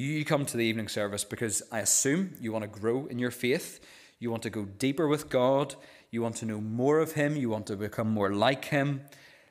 you 0.00 0.24
come 0.24 0.44
to 0.44 0.56
the 0.56 0.64
evening 0.64 0.88
service 0.88 1.22
because 1.22 1.62
I 1.70 1.78
assume 1.78 2.34
you 2.40 2.52
want 2.52 2.64
to 2.64 2.80
grow 2.80 3.06
in 3.06 3.20
your 3.20 3.30
faith, 3.30 3.80
you 4.18 4.28
want 4.28 4.42
to 4.42 4.50
go 4.50 4.64
deeper 4.64 5.06
with 5.06 5.30
God, 5.30 5.76
you 6.10 6.20
want 6.20 6.36
to 6.36 6.46
know 6.46 6.60
more 6.60 6.98
of 6.98 7.12
Him, 7.12 7.36
you 7.36 7.48
want 7.48 7.66
to 7.68 7.76
become 7.76 8.10
more 8.10 8.32
like 8.34 8.66
Him. 8.66 9.02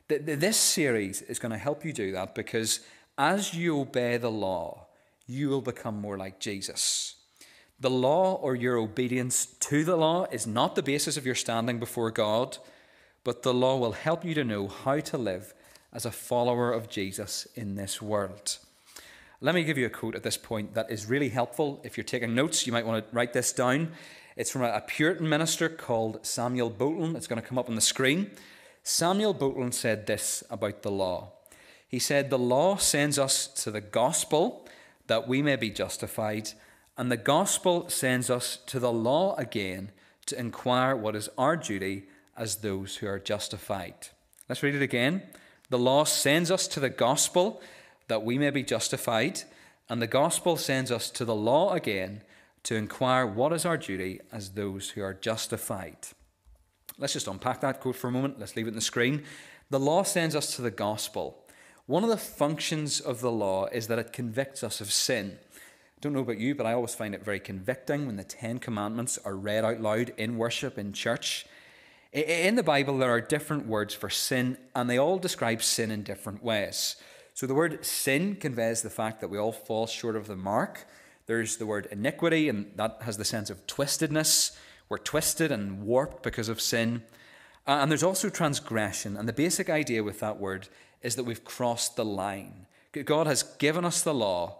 This 0.09 0.57
series 0.57 1.21
is 1.21 1.39
going 1.39 1.53
to 1.53 1.57
help 1.57 1.85
you 1.85 1.93
do 1.93 2.11
that 2.11 2.35
because 2.35 2.81
as 3.17 3.53
you 3.53 3.79
obey 3.79 4.17
the 4.17 4.29
law, 4.29 4.87
you 5.25 5.47
will 5.47 5.61
become 5.61 6.01
more 6.01 6.17
like 6.17 6.39
Jesus. 6.39 7.15
The 7.79 7.89
law 7.89 8.35
or 8.35 8.53
your 8.53 8.77
obedience 8.77 9.45
to 9.45 9.85
the 9.85 9.95
law 9.95 10.25
is 10.29 10.45
not 10.45 10.75
the 10.75 10.83
basis 10.83 11.15
of 11.15 11.25
your 11.25 11.35
standing 11.35 11.79
before 11.79 12.11
God, 12.11 12.57
but 13.23 13.43
the 13.43 13.53
law 13.53 13.77
will 13.77 13.93
help 13.93 14.25
you 14.25 14.33
to 14.33 14.43
know 14.43 14.67
how 14.67 14.99
to 14.99 15.17
live 15.17 15.53
as 15.93 16.05
a 16.05 16.11
follower 16.11 16.73
of 16.73 16.89
Jesus 16.89 17.47
in 17.55 17.75
this 17.75 18.01
world. 18.01 18.57
Let 19.43 19.55
me 19.55 19.65
give 19.65 19.77
you 19.77 19.85
a 19.85 19.89
quote 19.89 20.15
at 20.15 20.23
this 20.23 20.37
point 20.37 20.73
that 20.75 20.89
is 20.89 21.07
really 21.07 21.27
helpful. 21.27 21.81
If 21.83 21.97
you're 21.97 22.05
taking 22.05 22.33
notes, 22.33 22.65
you 22.65 22.71
might 22.71 22.85
want 22.85 23.05
to 23.05 23.13
write 23.13 23.33
this 23.33 23.51
down. 23.51 23.91
It's 24.37 24.49
from 24.49 24.61
a 24.61 24.79
Puritan 24.79 25.27
minister 25.27 25.67
called 25.67 26.25
Samuel 26.25 26.69
Bolton. 26.69 27.17
It's 27.17 27.27
going 27.27 27.41
to 27.41 27.45
come 27.45 27.57
up 27.57 27.67
on 27.67 27.75
the 27.75 27.81
screen. 27.81 28.31
Samuel 28.83 29.33
Bolton 29.33 29.73
said 29.73 30.07
this 30.07 30.45
about 30.49 30.81
the 30.81 30.91
law. 30.91 31.33
He 31.85 31.99
said, 31.99 32.29
The 32.29 32.39
law 32.39 32.77
sends 32.77 33.19
us 33.19 33.47
to 33.61 33.69
the 33.69 33.81
gospel 33.81 34.65
that 35.07 35.27
we 35.27 35.41
may 35.41 35.57
be 35.57 35.69
justified, 35.69 36.51
and 36.97 37.11
the 37.11 37.17
gospel 37.17 37.89
sends 37.89 38.29
us 38.29 38.59
to 38.67 38.79
the 38.79 38.93
law 38.93 39.35
again 39.35 39.91
to 40.27 40.39
inquire 40.39 40.95
what 40.95 41.17
is 41.17 41.27
our 41.37 41.57
duty 41.57 42.05
as 42.37 42.55
those 42.55 42.95
who 42.95 43.07
are 43.07 43.19
justified. 43.19 44.07
Let's 44.47 44.63
read 44.63 44.75
it 44.75 44.81
again. 44.81 45.21
The 45.69 45.79
law 45.79 46.05
sends 46.05 46.49
us 46.49 46.65
to 46.69 46.79
the 46.79 46.89
gospel 46.89 47.61
that 48.07 48.23
we 48.23 48.37
may 48.37 48.49
be 48.49 48.63
justified, 48.63 49.41
and 49.89 50.01
the 50.01 50.07
gospel 50.07 50.57
sends 50.57 50.91
us 50.91 51.09
to 51.11 51.25
the 51.25 51.35
law 51.35 51.73
again 51.73 52.23
to 52.63 52.75
inquire 52.75 53.25
what 53.25 53.53
is 53.53 53.65
our 53.65 53.77
duty 53.77 54.21
as 54.31 54.51
those 54.51 54.91
who 54.91 55.01
are 55.01 55.13
justified. 55.13 55.97
Let's 56.97 57.13
just 57.13 57.27
unpack 57.27 57.61
that 57.61 57.81
quote 57.81 57.95
for 57.95 58.07
a 58.07 58.11
moment. 58.11 58.39
Let's 58.39 58.55
leave 58.55 58.67
it 58.67 58.71
on 58.71 58.75
the 58.75 58.81
screen. 58.81 59.23
The 59.69 59.79
law 59.79 60.03
sends 60.03 60.35
us 60.35 60.55
to 60.55 60.61
the 60.61 60.71
gospel. 60.71 61.43
One 61.85 62.03
of 62.03 62.09
the 62.09 62.17
functions 62.17 62.99
of 63.01 63.19
the 63.19 63.31
law 63.31 63.65
is 63.65 63.87
that 63.87 63.99
it 63.99 64.13
convicts 64.13 64.63
us 64.63 64.79
of 64.79 64.91
sin. 64.91 65.37
I 65.53 65.99
don't 65.99 66.13
know 66.13 66.19
about 66.19 66.39
you, 66.39 66.55
but 66.55 66.65
I 66.65 66.73
always 66.73 66.95
find 66.95 67.13
it 67.15 67.25
very 67.25 67.39
convicting 67.39 68.05
when 68.05 68.15
the 68.15 68.23
Ten 68.23 68.59
Commandments 68.59 69.17
are 69.25 69.35
read 69.35 69.65
out 69.65 69.81
loud 69.81 70.13
in 70.17 70.37
worship 70.37 70.77
in 70.77 70.93
church. 70.93 71.45
In 72.13 72.55
the 72.55 72.63
Bible, 72.63 72.97
there 72.97 73.11
are 73.11 73.21
different 73.21 73.65
words 73.65 73.93
for 73.93 74.09
sin, 74.09 74.57
and 74.75 74.89
they 74.89 74.99
all 74.99 75.17
describe 75.17 75.63
sin 75.63 75.91
in 75.91 76.03
different 76.03 76.43
ways. 76.43 76.95
So 77.33 77.47
the 77.47 77.55
word 77.55 77.83
sin 77.85 78.35
conveys 78.35 78.81
the 78.81 78.89
fact 78.89 79.21
that 79.21 79.29
we 79.29 79.37
all 79.37 79.51
fall 79.51 79.87
short 79.87 80.15
of 80.15 80.27
the 80.27 80.35
mark. 80.35 80.85
There's 81.25 81.57
the 81.57 81.65
word 81.65 81.87
iniquity, 81.91 82.49
and 82.49 82.71
that 82.75 82.99
has 83.01 83.17
the 83.17 83.25
sense 83.25 83.49
of 83.49 83.65
twistedness. 83.65 84.55
We're 84.89 84.97
twisted 84.97 85.51
and 85.51 85.83
warped 85.83 86.21
because 86.21 86.49
of 86.49 86.61
sin. 86.61 87.03
Uh, 87.65 87.79
and 87.81 87.89
there's 87.89 88.03
also 88.03 88.29
transgression. 88.29 89.17
And 89.17 89.27
the 89.27 89.33
basic 89.33 89.69
idea 89.69 90.03
with 90.03 90.19
that 90.19 90.39
word 90.39 90.67
is 91.01 91.15
that 91.15 91.23
we've 91.23 91.43
crossed 91.43 91.95
the 91.95 92.05
line. 92.05 92.67
God 93.05 93.25
has 93.25 93.41
given 93.43 93.85
us 93.85 94.03
the 94.03 94.13
law, 94.13 94.59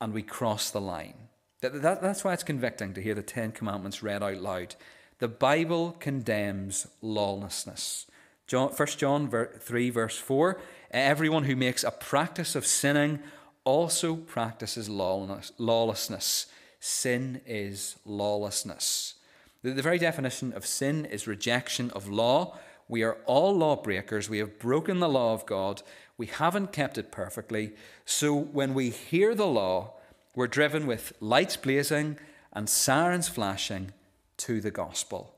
and 0.00 0.14
we 0.14 0.22
cross 0.22 0.70
the 0.70 0.80
line. 0.80 1.14
That, 1.60 1.82
that, 1.82 2.02
that's 2.02 2.24
why 2.24 2.32
it's 2.32 2.42
convicting 2.42 2.94
to 2.94 3.02
hear 3.02 3.14
the 3.14 3.22
Ten 3.22 3.52
Commandments 3.52 4.02
read 4.02 4.22
out 4.22 4.38
loud. 4.38 4.74
The 5.18 5.28
Bible 5.28 5.96
condemns 6.00 6.86
lawlessness. 7.02 8.06
John, 8.46 8.70
1 8.70 8.88
John 8.96 9.30
3, 9.58 9.90
verse 9.90 10.18
4 10.18 10.60
Everyone 10.90 11.44
who 11.44 11.56
makes 11.56 11.82
a 11.82 11.90
practice 11.90 12.54
of 12.54 12.66
sinning 12.66 13.20
also 13.64 14.16
practices 14.16 14.88
lawlessness. 14.88 16.46
Sin 16.78 17.40
is 17.46 17.96
lawlessness. 18.04 19.14
The, 19.62 19.70
the 19.70 19.82
very 19.82 19.98
definition 19.98 20.52
of 20.52 20.66
sin 20.66 21.06
is 21.06 21.26
rejection 21.26 21.90
of 21.92 22.08
law. 22.08 22.58
We 22.86 23.02
are 23.02 23.16
all 23.24 23.56
lawbreakers. 23.56 24.28
We 24.28 24.38
have 24.38 24.58
broken 24.58 25.00
the 25.00 25.08
law 25.08 25.32
of 25.32 25.46
God. 25.46 25.82
We 26.18 26.26
haven't 26.26 26.72
kept 26.72 26.98
it 26.98 27.10
perfectly. 27.10 27.72
So 28.04 28.34
when 28.34 28.74
we 28.74 28.90
hear 28.90 29.34
the 29.34 29.46
law, 29.46 29.94
we're 30.36 30.46
driven 30.46 30.86
with 30.86 31.14
lights 31.20 31.56
blazing 31.56 32.18
and 32.52 32.68
sirens 32.68 33.28
flashing 33.28 33.92
to 34.36 34.60
the 34.60 34.70
gospel. 34.70 35.34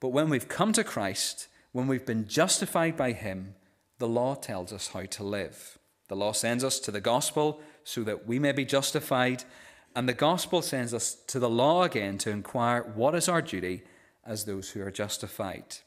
But 0.00 0.08
when 0.08 0.28
we've 0.28 0.48
come 0.48 0.72
to 0.72 0.84
Christ, 0.84 1.46
when 1.74 1.88
we've 1.88 2.06
been 2.06 2.28
justified 2.28 2.96
by 2.96 3.10
Him, 3.10 3.56
the 3.98 4.06
law 4.06 4.36
tells 4.36 4.72
us 4.72 4.90
how 4.92 5.06
to 5.06 5.24
live. 5.24 5.76
The 6.06 6.14
law 6.14 6.30
sends 6.30 6.62
us 6.62 6.78
to 6.78 6.92
the 6.92 7.00
gospel 7.00 7.60
so 7.82 8.04
that 8.04 8.28
we 8.28 8.38
may 8.38 8.52
be 8.52 8.64
justified, 8.64 9.42
and 9.96 10.08
the 10.08 10.12
gospel 10.12 10.62
sends 10.62 10.94
us 10.94 11.16
to 11.26 11.40
the 11.40 11.50
law 11.50 11.82
again 11.82 12.16
to 12.18 12.30
inquire 12.30 12.82
what 12.82 13.16
is 13.16 13.28
our 13.28 13.42
duty 13.42 13.82
as 14.24 14.44
those 14.44 14.70
who 14.70 14.82
are 14.82 14.92
justified. 14.92 15.78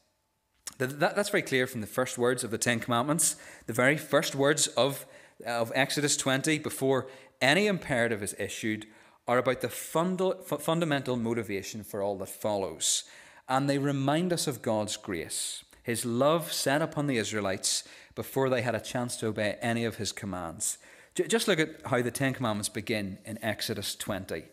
that's 0.77 1.29
very 1.29 1.41
clear 1.41 1.65
from 1.65 1.79
the 1.79 1.87
first 1.87 2.17
words 2.17 2.43
of 2.43 2.51
the 2.51 2.57
Ten 2.57 2.81
Commandments, 2.81 3.37
the 3.65 3.71
very 3.71 3.95
first 3.95 4.35
words 4.35 4.67
of, 4.67 5.05
of 5.45 5.71
Exodus 5.73 6.17
20, 6.17 6.59
before 6.59 7.07
any 7.39 7.65
imperative 7.65 8.21
is 8.21 8.35
issued, 8.37 8.87
are 9.25 9.37
about 9.37 9.61
the 9.61 9.69
funda- 9.69 10.35
fundamental 10.59 11.15
motivation 11.15 11.81
for 11.85 12.01
all 12.01 12.17
that 12.17 12.27
follows. 12.27 13.05
And 13.47 13.69
they 13.69 13.77
remind 13.77 14.33
us 14.33 14.47
of 14.47 14.61
God's 14.61 14.97
grace 14.97 15.63
his 15.87 16.03
love 16.05 16.51
set 16.51 16.81
upon 16.81 17.07
the 17.07 17.15
Israelites 17.15 17.85
before 18.13 18.49
they 18.49 18.61
had 18.61 18.75
a 18.75 18.79
chance 18.81 19.15
to 19.15 19.27
obey 19.27 19.55
any 19.61 19.85
of 19.85 19.95
his 19.95 20.11
commands. 20.11 20.79
Just 21.15 21.47
look 21.47 21.61
at 21.61 21.79
how 21.85 22.01
the 22.01 22.11
Ten 22.11 22.33
Commandments 22.33 22.67
begin 22.67 23.19
in 23.23 23.41
Exodus 23.41 23.95
20. 23.95 24.43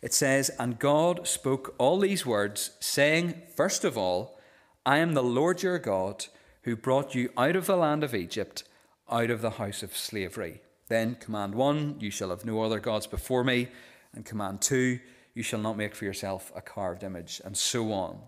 It 0.00 0.14
says, 0.14 0.50
And 0.50 0.78
God 0.78 1.26
spoke 1.26 1.74
all 1.76 1.98
these 1.98 2.24
words, 2.24 2.70
saying, 2.78 3.42
First 3.56 3.84
of 3.84 3.98
all, 3.98 4.38
I 4.86 4.98
am 4.98 5.14
the 5.14 5.24
Lord 5.24 5.64
your 5.64 5.80
God, 5.80 6.26
who 6.62 6.76
brought 6.76 7.16
you 7.16 7.30
out 7.36 7.56
of 7.56 7.66
the 7.66 7.76
land 7.76 8.04
of 8.04 8.14
Egypt, 8.14 8.62
out 9.10 9.30
of 9.30 9.42
the 9.42 9.50
house 9.50 9.82
of 9.82 9.96
slavery. 9.96 10.60
Then, 10.86 11.16
command 11.16 11.56
one, 11.56 11.96
you 11.98 12.12
shall 12.12 12.30
have 12.30 12.44
no 12.44 12.62
other 12.62 12.78
gods 12.78 13.08
before 13.08 13.42
me. 13.42 13.70
And 14.14 14.24
command 14.24 14.60
two, 14.60 15.00
you 15.34 15.42
shall 15.42 15.58
not 15.58 15.76
make 15.76 15.96
for 15.96 16.04
yourself 16.04 16.52
a 16.54 16.60
carved 16.60 17.02
image, 17.02 17.42
and 17.44 17.56
so 17.56 17.92
on. 17.92 18.20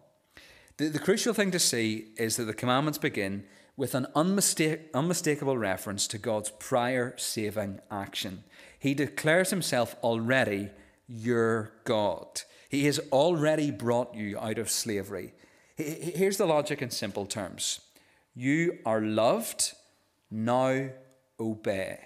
The, 0.79 0.89
the 0.89 0.99
crucial 0.99 1.33
thing 1.33 1.51
to 1.53 1.59
see 1.59 2.09
is 2.17 2.37
that 2.37 2.45
the 2.45 2.55
commandments 2.55 2.99
begin 2.99 3.45
with 3.77 3.95
an 3.95 4.07
unmistakable 4.15 5.57
reference 5.57 6.07
to 6.09 6.19
God's 6.19 6.51
prior 6.51 7.15
saving 7.17 7.81
action. 7.91 8.45
He 8.79 8.95
declares 8.95 9.51
himself 9.51 9.97
already 10.03 10.71
your 11.09 11.73
God. 11.85 12.43
He 12.69 12.85
has 12.87 12.99
already 13.13 13.71
brought 13.71 14.15
you 14.15 14.39
out 14.39 14.59
of 14.59 14.71
slavery. 14.71 15.33
Here's 15.77 16.39
the 16.39 16.47
logic 16.47 16.83
in 16.83 16.91
simple 16.91 17.27
terms 17.27 17.81
You 18.35 18.79
are 18.85 19.01
loved, 19.01 19.73
now 20.31 20.91
obey. 21.39 22.01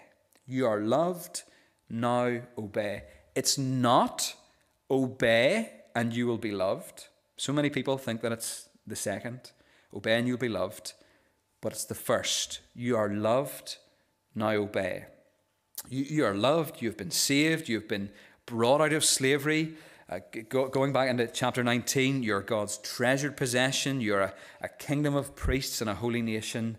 You 0.47 0.67
are 0.67 0.81
loved, 0.81 1.43
now 1.89 2.41
obey. 2.59 3.03
It's 3.35 3.57
not 3.59 4.35
obey 4.91 5.71
and 5.95 6.13
you 6.13 6.27
will 6.27 6.39
be 6.39 6.53
loved. 6.53 7.07
So 7.41 7.55
many 7.55 7.71
people 7.71 7.97
think 7.97 8.21
that 8.21 8.33
it's 8.33 8.69
the 8.87 8.95
second 8.95 9.53
obey 9.97 10.19
and 10.19 10.29
you'll 10.29 10.37
be 10.37 10.51
loved, 10.51 10.93
but 11.63 11.73
it's 11.73 11.87
the 11.87 11.95
first. 11.95 12.61
You 12.75 12.99
are 12.99 13.09
loved, 13.09 13.79
now 14.35 14.51
obey. 14.51 15.07
You, 15.89 16.05
you 16.05 16.25
are 16.27 16.35
loved, 16.35 16.83
you've 16.83 16.99
been 16.99 17.11
saved, 17.11 17.67
you've 17.67 17.89
been 17.89 18.11
brought 18.45 18.83
out 18.83 18.93
of 18.93 19.07
slavery. 19.07 19.73
Uh, 20.07 20.19
go, 20.51 20.69
going 20.69 20.93
back 20.93 21.09
into 21.09 21.27
chapter 21.29 21.65
19, 21.65 22.23
you're 22.23 22.43
God's 22.43 22.77
treasured 22.77 23.39
possession, 23.39 24.03
you're 24.03 24.21
a, 24.21 24.35
a 24.61 24.69
kingdom 24.69 25.15
of 25.15 25.35
priests 25.35 25.81
and 25.81 25.89
a 25.89 25.95
holy 25.95 26.21
nation. 26.21 26.77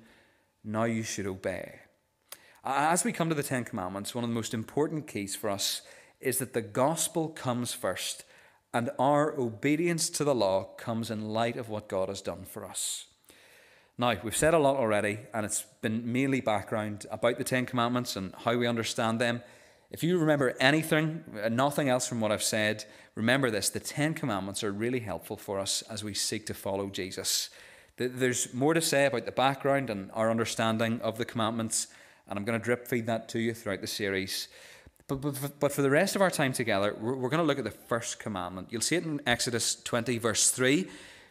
Now 0.63 0.83
you 0.83 1.01
should 1.01 1.25
obey. 1.25 1.79
As 2.63 3.03
we 3.03 3.11
come 3.11 3.29
to 3.29 3.35
the 3.35 3.41
Ten 3.41 3.63
Commandments, 3.63 4.13
one 4.13 4.23
of 4.23 4.29
the 4.29 4.35
most 4.35 4.53
important 4.53 5.07
keys 5.07 5.35
for 5.35 5.49
us 5.49 5.81
is 6.19 6.37
that 6.37 6.53
the 6.53 6.61
gospel 6.61 7.29
comes 7.29 7.73
first 7.73 8.25
and 8.73 8.89
our 8.97 9.37
obedience 9.37 10.09
to 10.11 10.23
the 10.23 10.35
law 10.35 10.63
comes 10.77 11.11
in 11.11 11.29
light 11.29 11.57
of 11.57 11.69
what 11.69 11.89
God 11.89 12.09
has 12.09 12.21
done 12.21 12.45
for 12.45 12.65
us. 12.65 13.05
Now, 13.97 14.15
we've 14.23 14.35
said 14.35 14.53
a 14.53 14.59
lot 14.59 14.77
already, 14.77 15.19
and 15.33 15.45
it's 15.45 15.65
been 15.81 16.11
mainly 16.11 16.41
background 16.41 17.05
about 17.11 17.37
the 17.37 17.43
Ten 17.43 17.65
Commandments 17.65 18.15
and 18.15 18.33
how 18.35 18.55
we 18.55 18.65
understand 18.65 19.19
them. 19.19 19.43
If 19.91 20.03
you 20.03 20.17
remember 20.17 20.55
anything, 20.59 21.23
nothing 21.51 21.89
else 21.89 22.07
from 22.07 22.21
what 22.21 22.31
I've 22.31 22.41
said, 22.41 22.85
remember 23.13 23.51
this 23.51 23.69
the 23.69 23.79
Ten 23.79 24.13
Commandments 24.13 24.63
are 24.63 24.71
really 24.71 25.01
helpful 25.01 25.35
for 25.35 25.59
us 25.59 25.81
as 25.83 26.03
we 26.03 26.13
seek 26.13 26.45
to 26.47 26.53
follow 26.53 26.89
Jesus. 26.89 27.49
There's 27.97 28.53
more 28.53 28.73
to 28.73 28.81
say 28.81 29.05
about 29.05 29.25
the 29.25 29.31
background 29.33 29.89
and 29.89 30.09
our 30.13 30.31
understanding 30.31 31.01
of 31.01 31.17
the 31.17 31.25
commandments, 31.25 31.87
and 32.27 32.39
I'm 32.39 32.45
going 32.45 32.57
to 32.57 32.63
drip 32.63 32.87
feed 32.87 33.05
that 33.07 33.27
to 33.29 33.39
you 33.39 33.53
throughout 33.53 33.81
the 33.81 33.87
series. 33.87 34.47
But, 35.11 35.41
but, 35.41 35.59
but 35.59 35.71
for 35.73 35.81
the 35.81 35.89
rest 35.89 36.15
of 36.15 36.21
our 36.21 36.31
time 36.31 36.53
together, 36.53 36.95
we're, 36.97 37.15
we're 37.15 37.29
going 37.29 37.41
to 37.41 37.47
look 37.47 37.57
at 37.57 37.65
the 37.65 37.71
first 37.71 38.17
commandment. 38.17 38.69
You'll 38.71 38.79
see 38.79 38.95
it 38.95 39.03
in 39.03 39.19
Exodus 39.27 39.75
20, 39.75 40.17
verse 40.19 40.51
3 40.51 40.87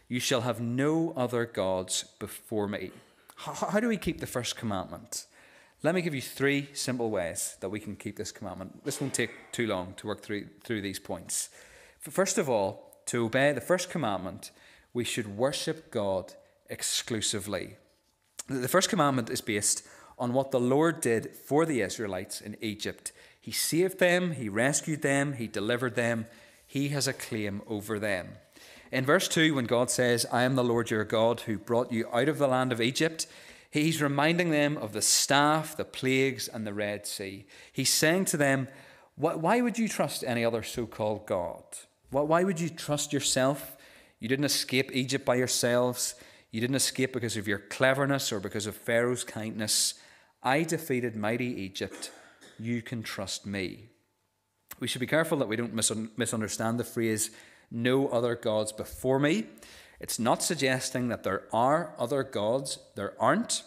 You 0.06 0.20
shall 0.20 0.42
have 0.42 0.60
no 0.60 1.14
other 1.16 1.46
gods 1.46 2.04
before 2.18 2.68
me. 2.68 2.90
How, 3.36 3.54
how 3.54 3.80
do 3.80 3.88
we 3.88 3.96
keep 3.96 4.20
the 4.20 4.26
first 4.26 4.54
commandment? 4.54 5.24
Let 5.82 5.94
me 5.94 6.02
give 6.02 6.14
you 6.14 6.20
three 6.20 6.68
simple 6.74 7.08
ways 7.10 7.56
that 7.60 7.70
we 7.70 7.80
can 7.80 7.96
keep 7.96 8.18
this 8.18 8.32
commandment. 8.32 8.84
This 8.84 9.00
won't 9.00 9.14
take 9.14 9.30
too 9.50 9.66
long 9.66 9.94
to 9.96 10.08
work 10.08 10.20
through, 10.20 10.48
through 10.62 10.82
these 10.82 10.98
points. 10.98 11.48
First 12.00 12.36
of 12.36 12.50
all, 12.50 13.00
to 13.06 13.24
obey 13.24 13.52
the 13.52 13.62
first 13.62 13.88
commandment, 13.88 14.50
we 14.92 15.04
should 15.04 15.38
worship 15.38 15.90
God 15.90 16.34
exclusively. 16.68 17.76
The 18.46 18.68
first 18.68 18.90
commandment 18.90 19.30
is 19.30 19.40
based 19.40 19.86
on 20.18 20.34
what 20.34 20.50
the 20.50 20.60
Lord 20.60 21.00
did 21.00 21.34
for 21.34 21.64
the 21.64 21.80
Israelites 21.80 22.42
in 22.42 22.58
Egypt. 22.60 23.10
He 23.40 23.52
saved 23.52 23.98
them, 23.98 24.32
He 24.32 24.48
rescued 24.48 25.02
them, 25.02 25.34
He 25.34 25.46
delivered 25.46 25.94
them. 25.94 26.26
He 26.66 26.90
has 26.90 27.08
a 27.08 27.12
claim 27.12 27.62
over 27.66 27.98
them. 27.98 28.28
In 28.92 29.04
verse 29.04 29.28
2, 29.28 29.54
when 29.54 29.64
God 29.64 29.90
says, 29.90 30.26
I 30.30 30.42
am 30.42 30.56
the 30.56 30.64
Lord 30.64 30.90
your 30.90 31.04
God 31.04 31.40
who 31.42 31.58
brought 31.58 31.92
you 31.92 32.08
out 32.12 32.28
of 32.28 32.38
the 32.38 32.48
land 32.48 32.72
of 32.72 32.80
Egypt, 32.80 33.26
He's 33.70 34.02
reminding 34.02 34.50
them 34.50 34.76
of 34.76 34.92
the 34.92 35.02
staff, 35.02 35.76
the 35.76 35.84
plagues, 35.84 36.48
and 36.48 36.66
the 36.66 36.74
Red 36.74 37.06
Sea. 37.06 37.46
He's 37.72 37.92
saying 37.92 38.24
to 38.26 38.36
them, 38.36 38.68
Why 39.16 39.60
would 39.60 39.78
you 39.78 39.88
trust 39.88 40.24
any 40.24 40.44
other 40.44 40.62
so 40.62 40.86
called 40.86 41.26
God? 41.26 41.62
Why 42.10 42.42
would 42.42 42.58
you 42.58 42.68
trust 42.68 43.12
yourself? 43.12 43.76
You 44.18 44.28
didn't 44.28 44.44
escape 44.44 44.90
Egypt 44.92 45.24
by 45.24 45.36
yourselves. 45.36 46.16
You 46.50 46.60
didn't 46.60 46.76
escape 46.76 47.12
because 47.12 47.36
of 47.36 47.46
your 47.46 47.60
cleverness 47.60 48.32
or 48.32 48.40
because 48.40 48.66
of 48.66 48.74
Pharaoh's 48.74 49.22
kindness. 49.22 49.94
I 50.42 50.64
defeated 50.64 51.14
mighty 51.14 51.46
Egypt. 51.46 52.10
You 52.60 52.82
can 52.82 53.02
trust 53.02 53.46
me. 53.46 53.86
We 54.80 54.86
should 54.86 55.00
be 55.00 55.06
careful 55.06 55.38
that 55.38 55.48
we 55.48 55.56
don't 55.56 55.74
misunderstand 55.74 56.78
the 56.78 56.84
phrase, 56.84 57.30
no 57.70 58.08
other 58.08 58.34
gods 58.34 58.70
before 58.70 59.18
me. 59.18 59.46
It's 59.98 60.18
not 60.18 60.42
suggesting 60.42 61.08
that 61.08 61.22
there 61.22 61.44
are 61.54 61.94
other 61.98 62.22
gods, 62.22 62.78
there 62.96 63.14
aren't. 63.18 63.62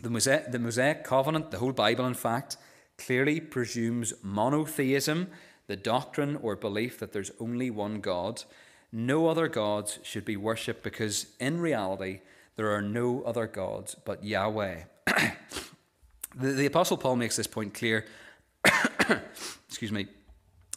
The 0.00 0.08
Mosaic, 0.08 0.52
the 0.52 0.58
Mosaic 0.58 1.04
covenant, 1.04 1.50
the 1.50 1.58
whole 1.58 1.72
Bible, 1.72 2.06
in 2.06 2.14
fact, 2.14 2.56
clearly 2.96 3.40
presumes 3.40 4.14
monotheism, 4.22 5.28
the 5.66 5.76
doctrine 5.76 6.36
or 6.36 6.56
belief 6.56 6.98
that 7.00 7.12
there's 7.12 7.30
only 7.38 7.70
one 7.70 8.00
God. 8.00 8.44
No 8.90 9.28
other 9.28 9.48
gods 9.48 9.98
should 10.02 10.24
be 10.24 10.36
worshipped 10.36 10.82
because, 10.82 11.26
in 11.38 11.60
reality, 11.60 12.20
there 12.56 12.74
are 12.74 12.82
no 12.82 13.22
other 13.22 13.46
gods 13.46 13.96
but 14.04 14.24
Yahweh. 14.24 14.84
the, 16.36 16.52
the 16.52 16.66
Apostle 16.66 16.96
Paul 16.96 17.16
makes 17.16 17.36
this 17.36 17.46
point 17.46 17.74
clear. 17.74 18.06
Excuse 19.68 19.92
me. 19.92 20.06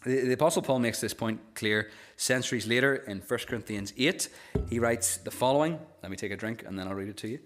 The, 0.04 0.22
the, 0.22 0.34
Apostle 0.34 0.62
Paul 0.62 0.80
makes 0.80 1.02
this 1.02 1.14
point 1.14 1.40
clear 1.56 1.90
centuries 2.16 2.68
later 2.68 2.96
in 2.96 3.20
1 3.20 3.40
Corinthians 3.48 3.94
8. 3.98 4.30
He 4.70 4.80
writes 4.80 5.18
the 5.18 5.32
following. 5.32 5.80
Let 6.02 6.12
me 6.12 6.18
take 6.18 6.32
a 6.32 6.38
drink 6.38 6.64
and 6.66 6.78
then 6.78 6.88
I'll 6.88 6.96
read 6.96 7.10
it 7.10 7.18
to 7.18 7.28
you. 7.28 7.40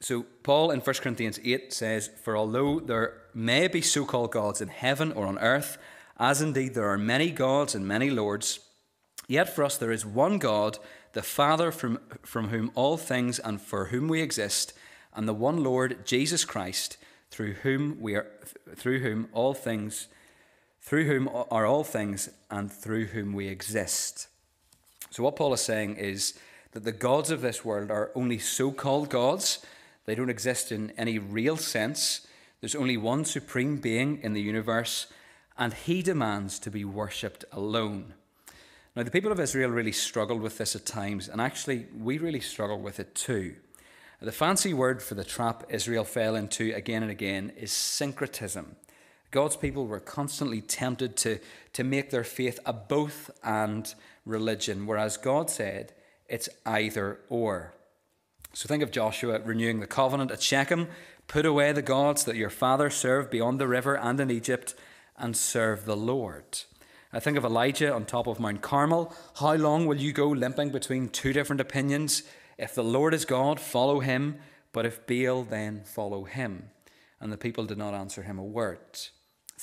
So, 0.00 0.26
Paul 0.42 0.70
in 0.70 0.80
1 0.80 0.96
Corinthians 0.96 1.40
8 1.42 1.72
says, 1.72 2.10
For 2.22 2.36
although 2.36 2.78
there 2.78 3.22
may 3.32 3.68
be 3.68 3.80
so 3.80 4.04
called 4.04 4.32
gods 4.32 4.60
in 4.60 4.68
heaven 4.68 5.12
or 5.12 5.26
on 5.26 5.38
earth, 5.38 5.78
as 6.18 6.42
indeed 6.42 6.74
there 6.74 6.88
are 6.88 6.98
many 6.98 7.30
gods 7.30 7.74
and 7.74 7.88
many 7.88 8.10
lords, 8.10 8.60
yet 9.26 9.54
for 9.54 9.64
us 9.64 9.78
there 9.78 9.90
is 9.90 10.04
one 10.04 10.38
God, 10.38 10.78
the 11.14 11.22
Father 11.22 11.72
from, 11.72 11.98
from 12.22 12.48
whom 12.48 12.70
all 12.74 12.98
things 12.98 13.38
and 13.38 13.60
for 13.60 13.86
whom 13.86 14.08
we 14.08 14.20
exist, 14.20 14.74
and 15.14 15.28
the 15.28 15.34
one 15.34 15.62
Lord, 15.62 16.04
Jesus 16.06 16.44
Christ, 16.44 16.96
through 17.30 17.54
whom 17.54 18.00
we 18.00 18.14
are 18.14 18.26
through 18.76 19.00
whom 19.00 19.28
all 19.32 19.54
things 19.54 20.08
through 20.84 21.06
whom 21.06 21.30
are 21.50 21.64
all 21.64 21.82
things 21.82 22.28
and 22.50 22.70
through 22.70 23.06
whom 23.06 23.32
we 23.32 23.48
exist. 23.48 24.28
So, 25.10 25.22
what 25.22 25.34
Paul 25.34 25.54
is 25.54 25.62
saying 25.62 25.96
is 25.96 26.34
that 26.72 26.84
the 26.84 26.92
gods 26.92 27.30
of 27.30 27.40
this 27.40 27.64
world 27.64 27.90
are 27.90 28.10
only 28.14 28.38
so 28.38 28.70
called 28.70 29.08
gods, 29.08 29.64
they 30.04 30.14
don't 30.14 30.28
exist 30.28 30.70
in 30.70 30.92
any 30.98 31.18
real 31.18 31.56
sense. 31.56 32.26
There's 32.60 32.74
only 32.74 32.98
one 32.98 33.24
supreme 33.24 33.78
being 33.78 34.20
in 34.22 34.34
the 34.34 34.42
universe, 34.42 35.06
and 35.56 35.72
he 35.72 36.02
demands 36.02 36.58
to 36.60 36.70
be 36.70 36.84
worshipped 36.84 37.46
alone. 37.52 38.12
Now, 38.94 39.02
the 39.02 39.10
people 39.10 39.32
of 39.32 39.40
Israel 39.40 39.70
really 39.70 39.92
struggled 39.92 40.42
with 40.42 40.58
this 40.58 40.76
at 40.76 40.84
times, 40.84 41.28
and 41.28 41.40
actually, 41.40 41.86
we 41.98 42.18
really 42.18 42.40
struggle 42.40 42.78
with 42.78 43.00
it 43.00 43.14
too. 43.14 43.56
The 44.24 44.32
fancy 44.32 44.72
word 44.72 45.02
for 45.02 45.14
the 45.14 45.22
trap 45.22 45.64
Israel 45.68 46.04
fell 46.04 46.34
into 46.34 46.74
again 46.74 47.02
and 47.02 47.12
again 47.12 47.52
is 47.58 47.72
syncretism. 47.72 48.76
God's 49.30 49.56
people 49.56 49.86
were 49.86 50.00
constantly 50.00 50.62
tempted 50.62 51.14
to, 51.18 51.40
to 51.74 51.84
make 51.84 52.08
their 52.08 52.24
faith 52.24 52.58
a 52.64 52.72
both 52.72 53.30
and 53.42 53.94
religion, 54.24 54.86
whereas 54.86 55.18
God 55.18 55.50
said 55.50 55.92
it's 56.26 56.48
either 56.64 57.18
or. 57.28 57.74
So 58.54 58.66
think 58.66 58.82
of 58.82 58.90
Joshua 58.90 59.40
renewing 59.40 59.80
the 59.80 59.86
covenant 59.86 60.30
at 60.30 60.40
Shechem 60.40 60.88
put 61.26 61.44
away 61.44 61.72
the 61.72 61.82
gods 61.82 62.24
that 62.24 62.36
your 62.36 62.50
father 62.50 62.88
served 62.88 63.30
beyond 63.30 63.58
the 63.58 63.68
river 63.68 63.94
and 63.94 64.18
in 64.20 64.30
Egypt, 64.30 64.74
and 65.18 65.36
serve 65.36 65.84
the 65.84 65.96
Lord. 65.96 66.60
I 67.12 67.20
think 67.20 67.36
of 67.36 67.44
Elijah 67.44 67.92
on 67.92 68.06
top 68.06 68.26
of 68.26 68.40
Mount 68.40 68.62
Carmel. 68.62 69.14
How 69.38 69.54
long 69.54 69.86
will 69.86 69.98
you 69.98 70.12
go 70.12 70.28
limping 70.28 70.70
between 70.70 71.10
two 71.10 71.32
different 71.32 71.60
opinions? 71.60 72.22
If 72.58 72.74
the 72.74 72.84
Lord 72.84 73.14
is 73.14 73.24
God, 73.24 73.58
follow 73.60 74.00
him, 74.00 74.36
but 74.72 74.86
if 74.86 75.06
Baal, 75.06 75.42
then 75.42 75.82
follow 75.84 76.24
him. 76.24 76.70
And 77.20 77.32
the 77.32 77.36
people 77.36 77.64
did 77.64 77.78
not 77.78 77.94
answer 77.94 78.22
him 78.22 78.38
a 78.38 78.44
word. 78.44 78.78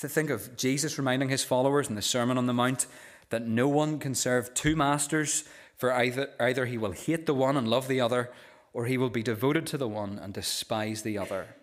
To 0.00 0.08
think 0.08 0.30
of 0.30 0.56
Jesus 0.56 0.98
reminding 0.98 1.28
his 1.28 1.44
followers 1.44 1.88
in 1.88 1.94
the 1.94 2.02
Sermon 2.02 2.38
on 2.38 2.46
the 2.46 2.52
Mount 2.52 2.86
that 3.30 3.46
no 3.46 3.68
one 3.68 3.98
can 3.98 4.14
serve 4.14 4.54
two 4.54 4.74
masters, 4.76 5.44
for 5.76 5.92
either, 5.92 6.30
either 6.40 6.66
he 6.66 6.78
will 6.78 6.92
hate 6.92 7.26
the 7.26 7.34
one 7.34 7.56
and 7.56 7.68
love 7.68 7.88
the 7.88 8.00
other, 8.00 8.30
or 8.72 8.86
he 8.86 8.98
will 8.98 9.10
be 9.10 9.22
devoted 9.22 9.66
to 9.66 9.78
the 9.78 9.88
one 9.88 10.18
and 10.18 10.34
despise 10.34 11.02
the 11.02 11.18
other. 11.18 11.54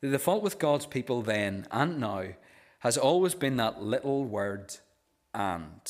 The 0.00 0.10
default 0.10 0.42
with 0.42 0.58
God's 0.58 0.86
people 0.86 1.22
then 1.22 1.66
and 1.70 2.00
now 2.00 2.24
has 2.80 2.96
always 2.96 3.34
been 3.34 3.56
that 3.56 3.82
little 3.82 4.24
word 4.24 4.76
and. 5.34 5.80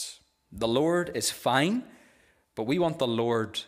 The 0.53 0.69
Lord 0.69 1.11
is 1.15 1.31
fine, 1.31 1.85
but 2.55 2.67
we 2.67 2.79
want 2.79 2.99
the 2.99 3.07
Lord 3.07 3.61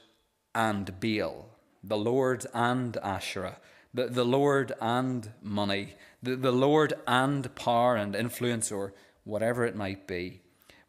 and 0.55 0.99
Baal. 1.01 1.47
the 1.83 1.97
Lord 1.97 2.47
and 2.53 2.97
Asherah, 2.99 3.59
the, 3.95 4.07
the 4.07 4.25
Lord 4.25 4.73
and 4.81 5.31
money, 5.43 5.95
the, 6.23 6.37
the 6.37 6.53
Lord 6.53 6.95
and 7.07 7.55
power 7.55 7.97
and 7.97 8.15
influence, 8.15 8.71
or 8.73 8.93
whatever 9.25 9.65
it 9.65 9.77
might 9.77 10.07
be. 10.07 10.41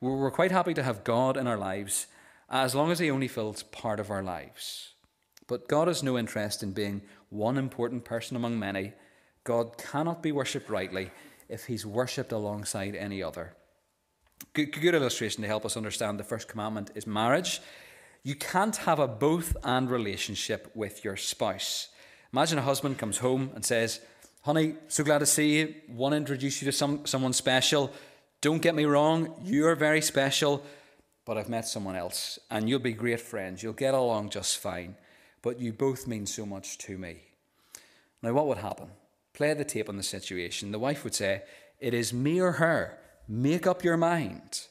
We're, 0.01 0.15
we're 0.15 0.31
quite 0.31 0.51
happy 0.51 0.73
to 0.73 0.83
have 0.83 1.03
God 1.03 1.37
in 1.37 1.47
our 1.47 1.57
lives 1.57 2.07
as 2.49 2.73
long 2.73 2.91
as 2.91 2.99
He 2.99 3.11
only 3.11 3.27
fills 3.27 3.63
part 3.63 3.99
of 3.99 4.09
our 4.09 4.23
lives. 4.23 4.93
But 5.47 5.67
God 5.67 5.87
has 5.87 6.03
no 6.03 6.17
interest 6.17 6.63
in 6.63 6.73
being 6.73 7.01
one 7.29 7.57
important 7.57 8.05
person 8.05 8.35
among 8.35 8.59
many. 8.59 8.93
God 9.43 9.77
cannot 9.77 10.21
be 10.21 10.31
worshipped 10.31 10.69
rightly 10.69 11.11
if 11.47 11.65
He's 11.65 11.85
worshipped 11.85 12.31
alongside 12.31 12.95
any 12.95 13.23
other. 13.23 13.53
Good, 14.53 14.71
good 14.79 14.95
illustration 14.95 15.41
to 15.41 15.47
help 15.47 15.65
us 15.65 15.77
understand 15.77 16.19
the 16.19 16.23
first 16.23 16.47
commandment 16.47 16.91
is 16.95 17.05
marriage. 17.05 17.61
You 18.29 18.35
can't 18.35 18.75
have 18.75 18.99
a 18.99 19.07
both 19.07 19.57
and 19.63 19.89
relationship 19.89 20.69
with 20.75 21.03
your 21.03 21.17
spouse. 21.17 21.87
Imagine 22.31 22.59
a 22.59 22.61
husband 22.61 22.99
comes 22.99 23.17
home 23.17 23.49
and 23.55 23.65
says, 23.65 24.01
Honey, 24.43 24.75
so 24.87 25.03
glad 25.03 25.17
to 25.17 25.25
see 25.25 25.57
you. 25.57 25.73
Want 25.87 26.13
to 26.13 26.17
introduce 26.17 26.61
you 26.61 26.67
to 26.67 26.71
some, 26.71 27.07
someone 27.07 27.33
special. 27.33 27.91
Don't 28.41 28.61
get 28.61 28.75
me 28.75 28.85
wrong, 28.85 29.33
you're 29.43 29.73
very 29.73 30.01
special, 30.01 30.63
but 31.25 31.39
I've 31.39 31.49
met 31.49 31.67
someone 31.67 31.95
else, 31.95 32.37
and 32.51 32.69
you'll 32.69 32.77
be 32.77 32.93
great 32.93 33.19
friends. 33.19 33.63
You'll 33.63 33.73
get 33.73 33.95
along 33.95 34.29
just 34.29 34.59
fine, 34.59 34.95
but 35.41 35.59
you 35.59 35.73
both 35.73 36.05
mean 36.05 36.27
so 36.27 36.45
much 36.45 36.77
to 36.85 36.99
me. 36.99 37.21
Now, 38.21 38.33
what 38.33 38.45
would 38.45 38.59
happen? 38.59 38.89
Play 39.33 39.55
the 39.55 39.65
tape 39.65 39.89
on 39.89 39.97
the 39.97 40.03
situation. 40.03 40.71
The 40.71 40.77
wife 40.77 41.03
would 41.03 41.15
say, 41.15 41.41
It 41.79 41.95
is 41.95 42.13
me 42.13 42.39
or 42.39 42.51
her. 42.51 42.99
Make 43.27 43.65
up 43.65 43.83
your 43.83 43.97
mind. 43.97 44.67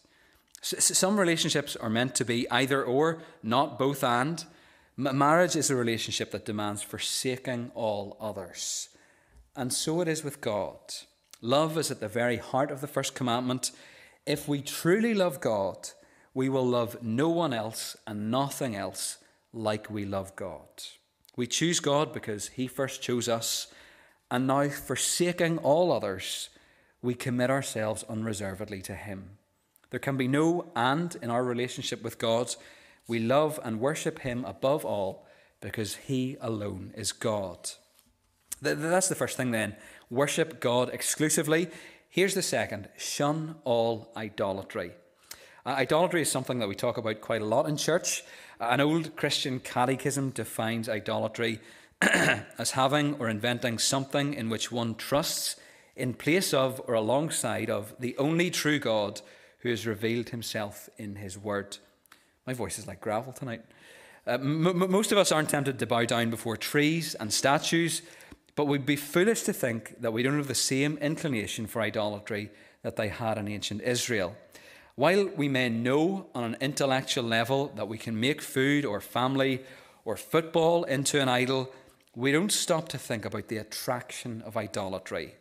Some 0.60 1.18
relationships 1.18 1.76
are 1.76 1.90
meant 1.90 2.14
to 2.16 2.24
be 2.24 2.50
either 2.50 2.82
or, 2.84 3.22
not 3.42 3.78
both 3.78 4.02
and. 4.02 4.44
Marriage 4.96 5.54
is 5.54 5.70
a 5.70 5.76
relationship 5.76 6.32
that 6.32 6.44
demands 6.44 6.82
forsaking 6.82 7.70
all 7.74 8.16
others. 8.20 8.88
And 9.54 9.72
so 9.72 10.00
it 10.00 10.08
is 10.08 10.24
with 10.24 10.40
God. 10.40 10.78
Love 11.40 11.78
is 11.78 11.90
at 11.90 12.00
the 12.00 12.08
very 12.08 12.36
heart 12.36 12.70
of 12.70 12.80
the 12.80 12.88
first 12.88 13.14
commandment. 13.14 13.70
If 14.26 14.48
we 14.48 14.60
truly 14.60 15.14
love 15.14 15.40
God, 15.40 15.90
we 16.34 16.48
will 16.48 16.66
love 16.66 17.02
no 17.02 17.28
one 17.28 17.52
else 17.52 17.96
and 18.06 18.30
nothing 18.30 18.74
else 18.74 19.18
like 19.52 19.88
we 19.88 20.04
love 20.04 20.34
God. 20.36 20.68
We 21.36 21.46
choose 21.46 21.78
God 21.78 22.12
because 22.12 22.48
He 22.48 22.66
first 22.66 23.00
chose 23.00 23.28
us, 23.28 23.68
and 24.30 24.46
now, 24.46 24.68
forsaking 24.68 25.58
all 25.58 25.92
others, 25.92 26.50
we 27.00 27.14
commit 27.14 27.50
ourselves 27.50 28.04
unreservedly 28.08 28.82
to 28.82 28.94
Him. 28.94 29.38
There 29.90 30.00
can 30.00 30.16
be 30.16 30.28
no 30.28 30.70
and 30.76 31.16
in 31.22 31.30
our 31.30 31.44
relationship 31.44 32.02
with 32.02 32.18
God. 32.18 32.54
We 33.06 33.18
love 33.18 33.58
and 33.64 33.80
worship 33.80 34.20
Him 34.20 34.44
above 34.44 34.84
all 34.84 35.26
because 35.60 35.96
He 35.96 36.36
alone 36.40 36.92
is 36.96 37.12
God. 37.12 37.70
That's 38.60 39.08
the 39.08 39.14
first 39.14 39.36
thing 39.36 39.50
then. 39.50 39.76
Worship 40.10 40.60
God 40.60 40.90
exclusively. 40.92 41.68
Here's 42.08 42.34
the 42.34 42.42
second 42.42 42.88
shun 42.96 43.56
all 43.64 44.10
idolatry. 44.16 44.92
Uh, 45.64 45.70
idolatry 45.70 46.22
is 46.22 46.30
something 46.30 46.58
that 46.58 46.68
we 46.68 46.74
talk 46.74 46.96
about 46.96 47.20
quite 47.20 47.42
a 47.42 47.46
lot 47.46 47.68
in 47.68 47.76
church. 47.76 48.24
An 48.60 48.80
old 48.80 49.16
Christian 49.16 49.60
catechism 49.60 50.30
defines 50.30 50.88
idolatry 50.88 51.60
as 52.02 52.72
having 52.72 53.14
or 53.14 53.28
inventing 53.28 53.78
something 53.78 54.34
in 54.34 54.48
which 54.48 54.72
one 54.72 54.94
trusts 54.94 55.56
in 55.94 56.14
place 56.14 56.54
of 56.54 56.80
or 56.86 56.94
alongside 56.94 57.68
of 57.68 57.94
the 57.98 58.16
only 58.18 58.50
true 58.50 58.78
God 58.78 59.20
who 59.58 59.70
has 59.70 59.86
revealed 59.86 60.30
himself 60.30 60.88
in 60.96 61.16
his 61.16 61.36
word. 61.36 61.78
My 62.46 62.54
voice 62.54 62.78
is 62.78 62.86
like 62.86 63.00
gravel 63.00 63.32
tonight. 63.32 63.62
Uh, 64.26 64.32
m- 64.32 64.90
most 64.90 65.12
of 65.12 65.18
us 65.18 65.32
aren't 65.32 65.50
tempted 65.50 65.78
to 65.78 65.86
bow 65.86 66.04
down 66.04 66.30
before 66.30 66.56
trees 66.56 67.14
and 67.14 67.32
statues, 67.32 68.02
but 68.54 68.66
we'd 68.66 68.86
be 68.86 68.96
foolish 68.96 69.42
to 69.42 69.52
think 69.52 70.00
that 70.00 70.12
we 70.12 70.22
don't 70.22 70.36
have 70.36 70.48
the 70.48 70.54
same 70.54 70.96
inclination 70.98 71.66
for 71.66 71.80
idolatry 71.80 72.50
that 72.82 72.96
they 72.96 73.08
had 73.08 73.38
in 73.38 73.48
ancient 73.48 73.82
Israel. 73.82 74.36
While 74.94 75.26
we 75.26 75.48
may 75.48 75.68
know 75.68 76.26
on 76.34 76.42
an 76.44 76.56
intellectual 76.60 77.24
level 77.24 77.68
that 77.76 77.86
we 77.86 77.98
can 77.98 78.18
make 78.18 78.42
food 78.42 78.84
or 78.84 79.00
family 79.00 79.62
or 80.04 80.16
football 80.16 80.84
into 80.84 81.20
an 81.20 81.28
idol, 81.28 81.72
we 82.16 82.32
don't 82.32 82.50
stop 82.50 82.88
to 82.88 82.98
think 82.98 83.24
about 83.24 83.48
the 83.48 83.58
attraction 83.58 84.42
of 84.42 84.56
idolatry. 84.56 85.34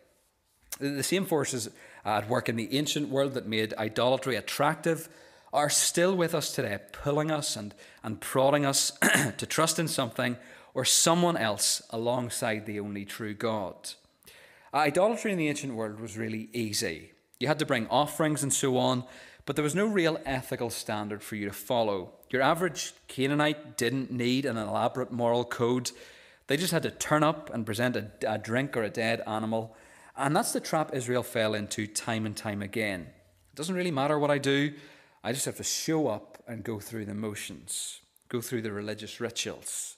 The 0.78 1.02
same 1.02 1.26
forces 1.26 1.70
Uh, 2.04 2.18
at 2.18 2.28
work 2.28 2.48
in 2.48 2.56
the 2.56 2.76
ancient 2.76 3.08
world 3.08 3.34
that 3.34 3.46
made 3.46 3.74
idolatry 3.74 4.36
attractive 4.36 5.08
are 5.52 5.70
still 5.70 6.14
with 6.14 6.34
us 6.34 6.54
today, 6.54 6.78
pulling 6.92 7.30
us 7.30 7.56
and, 7.56 7.74
and 8.02 8.20
prodding 8.20 8.66
us 8.66 8.92
to 9.38 9.46
trust 9.46 9.78
in 9.78 9.88
something 9.88 10.36
or 10.74 10.84
someone 10.84 11.36
else 11.36 11.82
alongside 11.90 12.66
the 12.66 12.78
only 12.78 13.04
true 13.04 13.34
God. 13.34 13.94
Uh, 14.72 14.78
idolatry 14.78 15.32
in 15.32 15.38
the 15.38 15.48
ancient 15.48 15.74
world 15.74 15.98
was 15.98 16.18
really 16.18 16.48
easy. 16.52 17.12
You 17.40 17.48
had 17.48 17.58
to 17.60 17.66
bring 17.66 17.86
offerings 17.88 18.42
and 18.42 18.52
so 18.52 18.76
on, 18.76 19.04
but 19.46 19.56
there 19.56 19.62
was 19.62 19.74
no 19.74 19.86
real 19.86 20.20
ethical 20.26 20.70
standard 20.70 21.22
for 21.22 21.36
you 21.36 21.46
to 21.46 21.52
follow. 21.52 22.12
Your 22.30 22.42
average 22.42 22.92
Canaanite 23.06 23.78
didn't 23.78 24.10
need 24.10 24.44
an 24.44 24.58
elaborate 24.58 25.10
moral 25.10 25.44
code. 25.44 25.90
They 26.48 26.56
just 26.56 26.72
had 26.72 26.82
to 26.82 26.90
turn 26.90 27.22
up 27.22 27.52
and 27.52 27.64
present 27.64 27.96
a, 27.96 28.10
a 28.26 28.38
drink 28.38 28.76
or 28.76 28.82
a 28.82 28.90
dead 28.90 29.22
animal 29.26 29.74
and 30.18 30.34
that's 30.34 30.52
the 30.52 30.60
trap 30.60 30.90
Israel 30.92 31.22
fell 31.22 31.54
into 31.54 31.86
time 31.86 32.26
and 32.26 32.36
time 32.36 32.60
again. 32.60 33.02
It 33.02 33.56
doesn't 33.56 33.74
really 33.74 33.90
matter 33.90 34.18
what 34.18 34.30
I 34.30 34.38
do, 34.38 34.74
I 35.22 35.32
just 35.32 35.46
have 35.46 35.56
to 35.56 35.64
show 35.64 36.08
up 36.08 36.42
and 36.46 36.62
go 36.62 36.80
through 36.80 37.04
the 37.06 37.14
motions, 37.14 38.00
go 38.28 38.40
through 38.40 38.62
the 38.62 38.72
religious 38.72 39.20
rituals. 39.20 39.96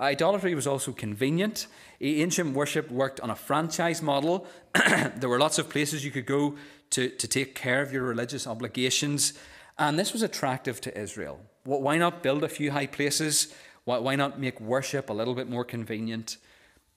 Idolatry 0.00 0.54
was 0.54 0.66
also 0.66 0.92
convenient. 0.92 1.66
Ancient 2.00 2.54
worship 2.54 2.90
worked 2.90 3.20
on 3.20 3.30
a 3.30 3.36
franchise 3.36 4.02
model. 4.02 4.46
there 4.74 5.28
were 5.28 5.38
lots 5.38 5.58
of 5.58 5.68
places 5.68 6.04
you 6.04 6.10
could 6.10 6.26
go 6.26 6.56
to, 6.90 7.08
to 7.10 7.28
take 7.28 7.54
care 7.54 7.80
of 7.80 7.92
your 7.92 8.02
religious 8.02 8.46
obligations. 8.46 9.34
And 9.78 9.98
this 9.98 10.12
was 10.12 10.22
attractive 10.22 10.80
to 10.82 10.98
Israel. 10.98 11.40
Why 11.64 11.96
not 11.96 12.22
build 12.22 12.42
a 12.42 12.48
few 12.48 12.72
high 12.72 12.86
places? 12.86 13.54
Why 13.84 14.16
not 14.16 14.40
make 14.40 14.60
worship 14.60 15.08
a 15.08 15.12
little 15.12 15.34
bit 15.34 15.48
more 15.48 15.64
convenient? 15.64 16.38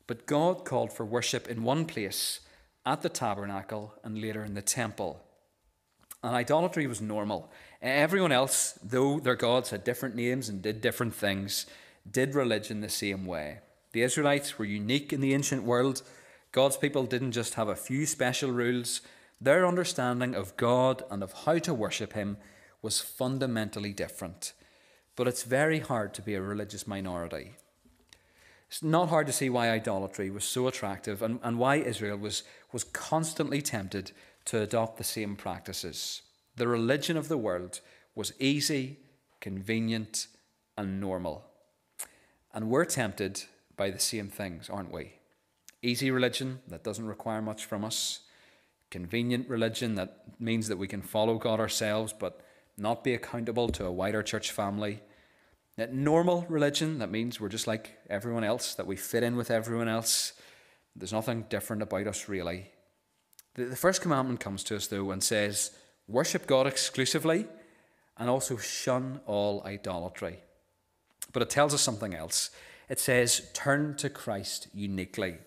But 0.08 0.26
God 0.26 0.66
called 0.66 0.92
for 0.92 1.06
worship 1.06 1.48
in 1.48 1.64
one 1.64 1.86
place 1.86 2.40
at 2.88 3.02
the 3.02 3.10
tabernacle 3.10 3.94
and 4.02 4.22
later 4.22 4.46
in 4.46 4.54
the 4.54 4.62
temple. 4.62 5.22
And 6.24 6.34
idolatry 6.34 6.88
was 6.88 7.02
normal. 7.02 7.52
Everyone 7.82 8.32
else, 8.32 8.80
though 8.82 9.20
their 9.20 9.36
gods 9.36 9.72
had 9.72 9.84
different 9.84 10.16
names 10.16 10.48
and 10.48 10.62
did 10.62 10.80
different 10.80 11.14
things, 11.14 11.66
did 12.10 12.34
religion 12.34 12.80
the 12.80 12.90
same 12.90 13.26
way. 13.26 13.60
The 13.92 14.04
Israelites 14.04 14.58
were 14.58 14.66
unique 14.66 15.12
in 15.12 15.20
the 15.20 15.34
ancient 15.34 15.64
world. 15.64 16.02
God's 16.54 16.78
people 16.78 17.04
didn't 17.04 17.34
just 17.34 17.56
have 17.56 17.68
a 17.68 17.76
few 17.76 18.06
special 18.06 18.52
rules, 18.52 19.02
their 19.42 19.68
understanding 19.68 20.34
of 20.34 20.56
God 20.56 21.04
and 21.12 21.22
of 21.22 21.34
how 21.46 21.60
to 21.60 21.74
worship 21.74 22.14
Him 22.14 22.38
was 22.82 23.02
fundamentally 23.02 23.92
different. 23.92 24.54
But 25.18 25.28
it's 25.28 25.44
very 25.44 25.80
hard 25.80 26.14
to 26.14 26.22
be 26.22 26.36
a 26.36 26.42
religious 26.42 26.88
minority. 26.88 27.58
It's 28.70 28.84
not 28.84 29.10
hard 29.10 29.28
to 29.28 29.34
see 29.34 29.50
why 29.50 29.70
idolatry 29.70 30.30
was 30.30 30.44
so 30.44 30.68
attractive 30.68 31.22
and, 31.22 31.40
and 31.42 31.58
why 31.58 31.78
Israel 31.78 32.18
was, 32.18 32.44
was 32.72 32.84
constantly 32.84 33.62
tempted 33.62 34.12
to 34.46 34.62
adopt 34.62 34.98
the 34.98 35.04
same 35.04 35.36
practices. 35.36 36.22
The 36.58 36.68
religion 36.68 37.18
of 37.18 37.28
the 37.30 37.38
world 37.38 37.80
was 38.14 38.34
easy, 38.40 38.98
convenient, 39.40 40.28
and 40.78 41.00
normal. 41.00 41.46
And 42.54 42.70
we're 42.70 42.86
tempted 42.86 43.44
by 43.78 43.90
the 43.90 44.00
same 44.00 44.28
things, 44.28 44.70
aren't 44.70 44.92
we? 44.92 45.14
Easy 45.82 46.12
religion 46.12 46.60
that 46.68 46.84
doesn't 46.84 47.06
require 47.06 47.42
much 47.42 47.66
from 47.66 47.86
us, 47.86 48.22
convenient 48.90 49.48
religion 49.48 49.96
that 49.96 50.24
means 50.40 50.68
that 50.68 50.78
we 50.78 50.88
can 50.88 51.02
follow 51.02 51.38
God 51.38 51.60
ourselves 51.60 52.14
but 52.18 52.42
not 52.78 53.04
be 53.04 53.14
accountable 53.14 53.70
to 53.70 53.86
a 53.86 53.92
wider 53.92 54.24
church 54.24 54.52
family 54.52 55.02
that 55.78 55.94
normal 55.94 56.46
religion, 56.50 57.00
that 57.00 57.12
means 57.12 57.40
we're 57.40 57.50
just 57.50 57.68
like 57.68 57.98
everyone 58.10 58.44
else, 58.44 58.74
that 58.76 58.88
we 58.88 58.96
fit 58.96 59.24
in 59.24 59.36
with 59.38 59.52
everyone 59.52 59.88
else. 59.88 60.34
There's 60.96 61.14
nothing 61.14 61.46
different 61.50 61.84
about 61.84 62.08
us, 62.08 62.28
really. 62.28 62.72
The, 63.54 63.66
the 63.66 63.76
first 63.76 64.02
commandment 64.02 64.40
comes 64.40 64.64
to 64.66 64.76
us, 64.76 64.88
though, 64.88 65.12
and 65.12 65.24
says, 65.24 65.72
Worship 66.08 66.48
God 66.48 66.68
exclusively 66.68 67.46
and 68.18 68.30
also 68.30 68.58
shun 68.58 69.20
all 69.28 69.62
idolatry. 69.66 70.40
But 71.32 71.44
it 71.44 71.50
tells 71.50 71.74
us 71.74 71.82
something 71.82 72.16
else. 72.16 72.50
It 72.90 73.00
says, 73.00 73.50
Turn 73.54 73.96
to 73.98 74.10
Christ 74.10 74.68
uniquely. 74.74 75.38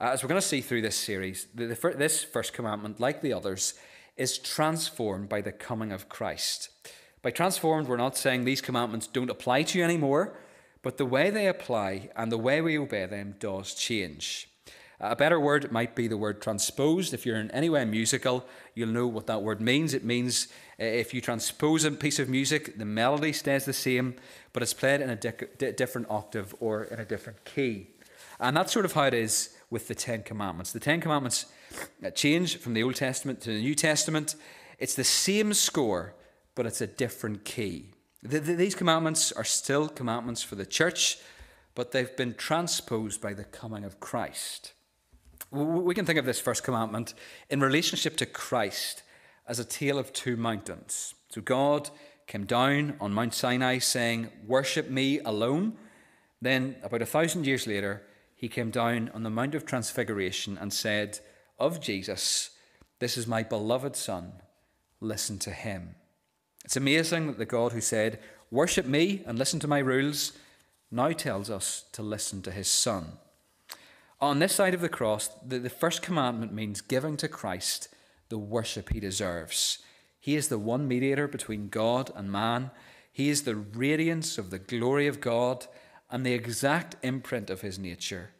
Uh, 0.00 0.10
as 0.12 0.22
we're 0.22 0.28
going 0.28 0.40
to 0.40 0.46
see 0.46 0.60
through 0.60 0.82
this 0.82 0.96
series, 0.96 1.46
the, 1.54 1.66
the, 1.66 1.94
this 1.96 2.22
first 2.22 2.52
commandment, 2.52 3.00
like 3.00 3.22
the 3.22 3.32
others, 3.32 3.74
is 4.16 4.36
transformed 4.36 5.28
by 5.28 5.40
the 5.40 5.52
coming 5.52 5.92
of 5.92 6.08
Christ. 6.08 6.68
By 7.24 7.30
transformed, 7.30 7.88
we're 7.88 7.96
not 7.96 8.18
saying 8.18 8.44
these 8.44 8.60
commandments 8.60 9.06
don't 9.06 9.30
apply 9.30 9.62
to 9.62 9.78
you 9.78 9.82
anymore, 9.82 10.36
but 10.82 10.98
the 10.98 11.06
way 11.06 11.30
they 11.30 11.46
apply 11.46 12.10
and 12.14 12.30
the 12.30 12.36
way 12.36 12.60
we 12.60 12.76
obey 12.76 13.06
them 13.06 13.36
does 13.38 13.72
change. 13.72 14.50
A 15.00 15.16
better 15.16 15.40
word 15.40 15.72
might 15.72 15.96
be 15.96 16.06
the 16.06 16.18
word 16.18 16.42
transposed. 16.42 17.14
If 17.14 17.24
you're 17.24 17.38
in 17.38 17.50
any 17.52 17.70
way 17.70 17.86
musical, 17.86 18.44
you'll 18.74 18.90
know 18.90 19.06
what 19.06 19.26
that 19.28 19.42
word 19.42 19.62
means. 19.62 19.94
It 19.94 20.04
means 20.04 20.48
uh, 20.78 20.84
if 20.84 21.14
you 21.14 21.22
transpose 21.22 21.84
a 21.84 21.92
piece 21.92 22.18
of 22.18 22.28
music, 22.28 22.76
the 22.76 22.84
melody 22.84 23.32
stays 23.32 23.64
the 23.64 23.72
same, 23.72 24.16
but 24.52 24.62
it's 24.62 24.74
played 24.74 25.00
in 25.00 25.08
a 25.08 25.16
di- 25.16 25.72
different 25.72 26.10
octave 26.10 26.54
or 26.60 26.84
in 26.84 27.00
a 27.00 27.06
different 27.06 27.42
key. 27.46 27.86
And 28.38 28.54
that's 28.54 28.70
sort 28.70 28.84
of 28.84 28.92
how 28.92 29.04
it 29.04 29.14
is 29.14 29.56
with 29.70 29.88
the 29.88 29.94
Ten 29.94 30.24
Commandments. 30.24 30.72
The 30.72 30.80
Ten 30.80 31.00
Commandments 31.00 31.46
uh, 32.04 32.10
change 32.10 32.58
from 32.58 32.74
the 32.74 32.82
Old 32.82 32.96
Testament 32.96 33.40
to 33.40 33.50
the 33.50 33.62
New 33.62 33.74
Testament. 33.74 34.34
It's 34.78 34.94
the 34.94 35.04
same 35.04 35.54
score, 35.54 36.12
but 36.54 36.66
it's 36.66 36.80
a 36.80 36.86
different 36.86 37.44
key. 37.44 37.90
The, 38.22 38.40
the, 38.40 38.54
these 38.54 38.74
commandments 38.74 39.32
are 39.32 39.44
still 39.44 39.88
commandments 39.88 40.42
for 40.42 40.54
the 40.54 40.66
church, 40.66 41.18
but 41.74 41.92
they've 41.92 42.16
been 42.16 42.34
transposed 42.34 43.20
by 43.20 43.34
the 43.34 43.44
coming 43.44 43.84
of 43.84 44.00
Christ. 44.00 44.72
We 45.50 45.94
can 45.94 46.06
think 46.06 46.18
of 46.18 46.24
this 46.24 46.40
first 46.40 46.64
commandment 46.64 47.14
in 47.50 47.60
relationship 47.60 48.16
to 48.16 48.26
Christ 48.26 49.02
as 49.46 49.58
a 49.58 49.64
tale 49.64 49.98
of 49.98 50.12
two 50.12 50.36
mountains. 50.36 51.14
So 51.28 51.40
God 51.40 51.90
came 52.26 52.44
down 52.44 52.96
on 53.00 53.12
Mount 53.12 53.34
Sinai 53.34 53.78
saying, 53.78 54.30
Worship 54.46 54.88
me 54.88 55.20
alone. 55.20 55.76
Then, 56.40 56.76
about 56.82 57.02
a 57.02 57.06
thousand 57.06 57.46
years 57.46 57.66
later, 57.66 58.02
he 58.34 58.48
came 58.48 58.70
down 58.70 59.10
on 59.14 59.22
the 59.22 59.30
Mount 59.30 59.54
of 59.54 59.66
Transfiguration 59.66 60.58
and 60.58 60.72
said 60.72 61.20
of 61.58 61.80
Jesus, 61.80 62.50
This 62.98 63.16
is 63.16 63.26
my 63.26 63.42
beloved 63.42 63.96
Son, 63.96 64.32
listen 65.00 65.38
to 65.40 65.50
him. 65.50 65.94
It's 66.64 66.76
amazing 66.76 67.26
that 67.26 67.38
the 67.38 67.44
God 67.44 67.72
who 67.72 67.80
said, 67.80 68.18
Worship 68.50 68.86
me 68.86 69.22
and 69.26 69.38
listen 69.38 69.60
to 69.60 69.68
my 69.68 69.80
rules, 69.80 70.32
now 70.90 71.10
tells 71.10 71.50
us 71.50 71.84
to 71.92 72.02
listen 72.02 72.40
to 72.42 72.50
his 72.50 72.68
Son. 72.68 73.18
On 74.20 74.38
this 74.38 74.54
side 74.54 74.74
of 74.74 74.80
the 74.80 74.88
cross, 74.88 75.28
the, 75.46 75.58
the 75.58 75.68
first 75.68 76.00
commandment 76.00 76.52
means 76.52 76.80
giving 76.80 77.16
to 77.18 77.28
Christ 77.28 77.88
the 78.28 78.38
worship 78.38 78.90
he 78.90 79.00
deserves. 79.00 79.78
He 80.18 80.36
is 80.36 80.48
the 80.48 80.58
one 80.58 80.88
mediator 80.88 81.28
between 81.28 81.68
God 81.68 82.10
and 82.14 82.32
man. 82.32 82.70
He 83.12 83.28
is 83.28 83.42
the 83.42 83.56
radiance 83.56 84.38
of 84.38 84.50
the 84.50 84.58
glory 84.58 85.06
of 85.06 85.20
God 85.20 85.66
and 86.10 86.24
the 86.24 86.32
exact 86.32 86.96
imprint 87.02 87.50
of 87.50 87.60
his 87.60 87.78
nature. 87.78 88.30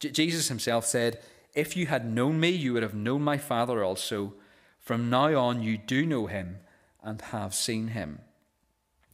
J- 0.00 0.10
Jesus 0.10 0.48
himself 0.48 0.84
said, 0.84 1.20
If 1.54 1.76
you 1.76 1.86
had 1.86 2.10
known 2.10 2.40
me, 2.40 2.48
you 2.48 2.72
would 2.72 2.82
have 2.82 2.94
known 2.94 3.22
my 3.22 3.38
Father 3.38 3.84
also. 3.84 4.34
From 4.80 5.08
now 5.08 5.34
on, 5.36 5.62
you 5.62 5.78
do 5.78 6.04
know 6.04 6.26
him 6.26 6.58
and 7.02 7.20
have 7.20 7.54
seen 7.54 7.88
him. 7.88 8.20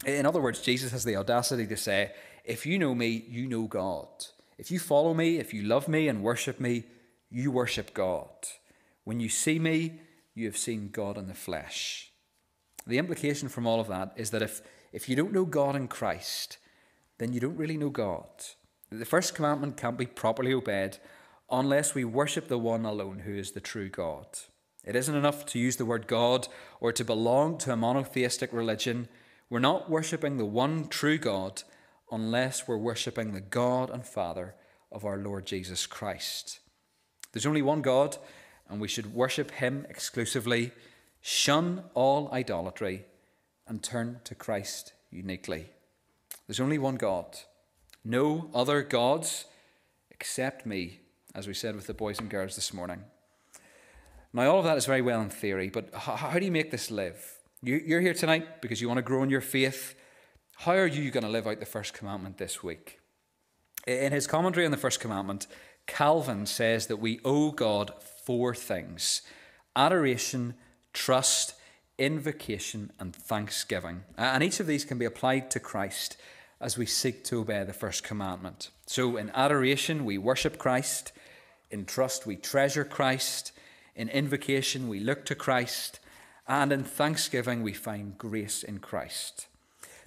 In 0.05 0.25
other 0.25 0.41
words, 0.41 0.61
Jesus 0.61 0.91
has 0.91 1.03
the 1.03 1.15
audacity 1.15 1.67
to 1.67 1.77
say, 1.77 2.11
If 2.45 2.65
you 2.65 2.79
know 2.79 2.95
me, 2.95 3.25
you 3.27 3.47
know 3.47 3.63
God. 3.63 4.07
If 4.57 4.71
you 4.71 4.79
follow 4.79 5.13
me, 5.13 5.37
if 5.37 5.53
you 5.53 5.63
love 5.63 5.87
me 5.87 6.07
and 6.07 6.23
worship 6.23 6.59
me, 6.59 6.83
you 7.29 7.51
worship 7.51 7.93
God. 7.93 8.29
When 9.03 9.19
you 9.19 9.29
see 9.29 9.59
me, 9.59 10.01
you 10.35 10.45
have 10.45 10.57
seen 10.57 10.89
God 10.89 11.17
in 11.17 11.27
the 11.27 11.33
flesh. 11.33 12.11
The 12.87 12.97
implication 12.97 13.49
from 13.49 13.67
all 13.67 13.79
of 13.79 13.87
that 13.87 14.13
is 14.15 14.31
that 14.31 14.41
if, 14.41 14.61
if 14.91 15.09
you 15.09 15.15
don't 15.15 15.33
know 15.33 15.45
God 15.45 15.75
in 15.75 15.87
Christ, 15.87 16.57
then 17.17 17.33
you 17.33 17.39
don't 17.39 17.57
really 17.57 17.77
know 17.77 17.89
God. 17.89 18.27
The 18.89 19.05
first 19.05 19.35
commandment 19.35 19.77
can't 19.77 19.97
be 19.97 20.05
properly 20.05 20.53
obeyed 20.53 20.97
unless 21.51 21.93
we 21.93 22.03
worship 22.03 22.47
the 22.47 22.57
one 22.57 22.85
alone 22.85 23.19
who 23.19 23.35
is 23.35 23.51
the 23.51 23.59
true 23.59 23.89
God. 23.89 24.25
It 24.89 24.95
isn't 24.95 25.15
enough 25.15 25.45
to 25.45 25.59
use 25.59 25.75
the 25.75 25.85
word 25.85 26.07
God 26.07 26.47
or 26.79 26.91
to 26.91 27.05
belong 27.05 27.59
to 27.59 27.71
a 27.71 27.75
monotheistic 27.75 28.51
religion. 28.51 29.07
We're 29.47 29.59
not 29.59 29.87
worshipping 29.87 30.37
the 30.37 30.47
one 30.47 30.87
true 30.87 31.19
God 31.19 31.61
unless 32.11 32.67
we're 32.67 32.75
worshipping 32.75 33.31
the 33.31 33.39
God 33.39 33.91
and 33.91 34.03
Father 34.03 34.55
of 34.91 35.05
our 35.05 35.17
Lord 35.17 35.45
Jesus 35.45 35.85
Christ. 35.85 36.59
There's 37.31 37.45
only 37.45 37.61
one 37.61 37.83
God, 37.83 38.17
and 38.67 38.81
we 38.81 38.87
should 38.87 39.13
worship 39.13 39.51
Him 39.51 39.85
exclusively, 39.91 40.71
shun 41.21 41.83
all 41.93 42.27
idolatry, 42.31 43.05
and 43.67 43.83
turn 43.83 44.21
to 44.23 44.33
Christ 44.33 44.93
uniquely. 45.11 45.69
There's 46.47 46.59
only 46.59 46.79
one 46.79 46.95
God, 46.95 47.37
no 48.03 48.49
other 48.55 48.81
gods 48.81 49.45
except 50.09 50.65
me, 50.65 51.01
as 51.35 51.47
we 51.47 51.53
said 51.53 51.75
with 51.75 51.85
the 51.85 51.93
boys 51.93 52.17
and 52.17 52.27
girls 52.27 52.55
this 52.55 52.73
morning. 52.73 53.03
Now, 54.33 54.51
all 54.51 54.59
of 54.59 54.65
that 54.65 54.77
is 54.77 54.85
very 54.85 55.01
well 55.01 55.21
in 55.21 55.29
theory, 55.29 55.69
but 55.69 55.93
how, 55.93 56.15
how 56.15 56.39
do 56.39 56.45
you 56.45 56.51
make 56.51 56.71
this 56.71 56.91
live? 56.91 57.39
You, 57.63 57.81
you're 57.83 58.01
here 58.01 58.13
tonight 58.13 58.61
because 58.61 58.79
you 58.79 58.87
want 58.87 58.99
to 58.99 59.03
grow 59.03 59.23
in 59.23 59.29
your 59.29 59.41
faith. 59.41 59.95
How 60.57 60.73
are 60.73 60.87
you 60.87 61.09
going 61.09 61.23
to 61.23 61.29
live 61.29 61.47
out 61.47 61.59
the 61.59 61.65
first 61.65 61.93
commandment 61.93 62.37
this 62.37 62.61
week? 62.63 62.99
In 63.87 64.11
his 64.11 64.27
commentary 64.27 64.65
on 64.65 64.71
the 64.71 64.77
first 64.77 64.99
commandment, 64.99 65.47
Calvin 65.87 66.45
says 66.45 66.87
that 66.87 66.97
we 66.97 67.19
owe 67.25 67.51
God 67.51 67.91
four 68.23 68.53
things 68.53 69.23
adoration, 69.75 70.53
trust, 70.93 71.55
invocation, 71.97 72.91
and 72.99 73.15
thanksgiving. 73.15 74.03
And 74.17 74.43
each 74.43 74.59
of 74.59 74.67
these 74.67 74.85
can 74.85 74.97
be 74.97 75.05
applied 75.05 75.49
to 75.51 75.59
Christ 75.59 76.17
as 76.61 76.77
we 76.77 76.85
seek 76.85 77.23
to 77.25 77.39
obey 77.39 77.63
the 77.63 77.73
first 77.73 78.03
commandment. 78.03 78.69
So, 78.85 79.17
in 79.17 79.31
adoration, 79.33 80.05
we 80.05 80.17
worship 80.17 80.57
Christ. 80.57 81.13
In 81.71 81.85
trust, 81.85 82.25
we 82.25 82.35
treasure 82.35 82.83
Christ. 82.83 83.53
In 83.99 84.07
invocation, 84.07 84.87
we 84.87 85.01
look 85.01 85.25
to 85.25 85.35
Christ. 85.35 85.99
And 86.47 86.71
in 86.71 86.85
thanksgiving, 86.85 87.61
we 87.61 87.73
find 87.73 88.17
grace 88.17 88.63
in 88.63 88.79
Christ. 88.79 89.47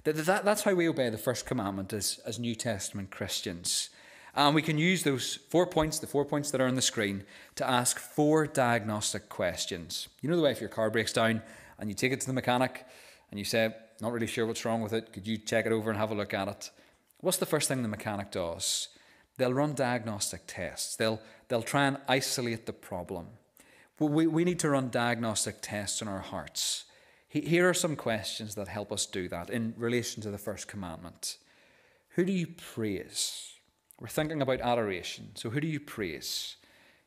That, 0.03 0.15
that, 0.15 0.43
that's 0.43 0.63
how 0.63 0.73
we 0.73 0.89
obey 0.89 1.11
the 1.11 1.17
first 1.19 1.45
commandment 1.45 1.93
as, 1.93 2.19
as 2.25 2.39
New 2.39 2.55
Testament 2.55 3.11
Christians. 3.11 3.91
And 4.33 4.55
we 4.55 4.63
can 4.63 4.79
use 4.79 5.03
those 5.03 5.35
four 5.35 5.67
points, 5.67 5.99
the 5.99 6.07
four 6.07 6.25
points 6.25 6.49
that 6.49 6.59
are 6.59 6.67
on 6.67 6.73
the 6.73 6.81
screen, 6.81 7.23
to 7.53 7.69
ask 7.69 7.99
four 7.99 8.47
diagnostic 8.47 9.29
questions. 9.29 10.07
You 10.21 10.29
know 10.31 10.37
the 10.37 10.41
way 10.41 10.51
if 10.51 10.59
your 10.59 10.69
car 10.69 10.89
breaks 10.89 11.13
down 11.13 11.43
and 11.77 11.87
you 11.87 11.93
take 11.93 12.11
it 12.11 12.19
to 12.21 12.27
the 12.27 12.33
mechanic 12.33 12.87
and 13.29 13.37
you 13.37 13.45
say, 13.45 13.75
not 14.01 14.11
really 14.11 14.25
sure 14.25 14.47
what's 14.47 14.65
wrong 14.65 14.81
with 14.81 14.93
it, 14.93 15.13
could 15.13 15.27
you 15.27 15.37
check 15.37 15.67
it 15.67 15.71
over 15.71 15.91
and 15.91 15.99
have 15.99 16.09
a 16.09 16.15
look 16.15 16.33
at 16.33 16.47
it? 16.47 16.71
What's 17.19 17.37
the 17.37 17.45
first 17.45 17.67
thing 17.67 17.83
the 17.83 17.87
mechanic 17.87 18.31
does? 18.31 18.87
They'll 19.37 19.53
run 19.53 19.75
diagnostic 19.75 20.41
tests. 20.47 20.95
They'll, 20.95 21.21
they'll 21.47 21.61
try 21.61 21.85
and 21.85 21.97
isolate 22.07 22.65
the 22.65 22.73
problem. 22.73 23.27
We, 23.99 24.27
we 24.27 24.43
need 24.43 24.59
to 24.59 24.69
run 24.69 24.89
diagnostic 24.89 25.57
tests 25.61 26.01
on 26.01 26.07
our 26.07 26.19
hearts. 26.19 26.85
Here 27.29 27.67
are 27.67 27.73
some 27.73 27.95
questions 27.95 28.55
that 28.55 28.67
help 28.67 28.91
us 28.91 29.05
do 29.05 29.27
that 29.29 29.49
in 29.49 29.73
relation 29.77 30.21
to 30.23 30.29
the 30.29 30.37
first 30.37 30.67
commandment. 30.67 31.37
Who 32.09 32.25
do 32.25 32.31
you 32.31 32.47
praise? 32.47 33.53
We're 33.99 34.07
thinking 34.07 34.41
about 34.41 34.61
adoration. 34.61 35.31
So, 35.35 35.49
who 35.49 35.59
do 35.59 35.67
you 35.67 35.79
praise? 35.79 36.57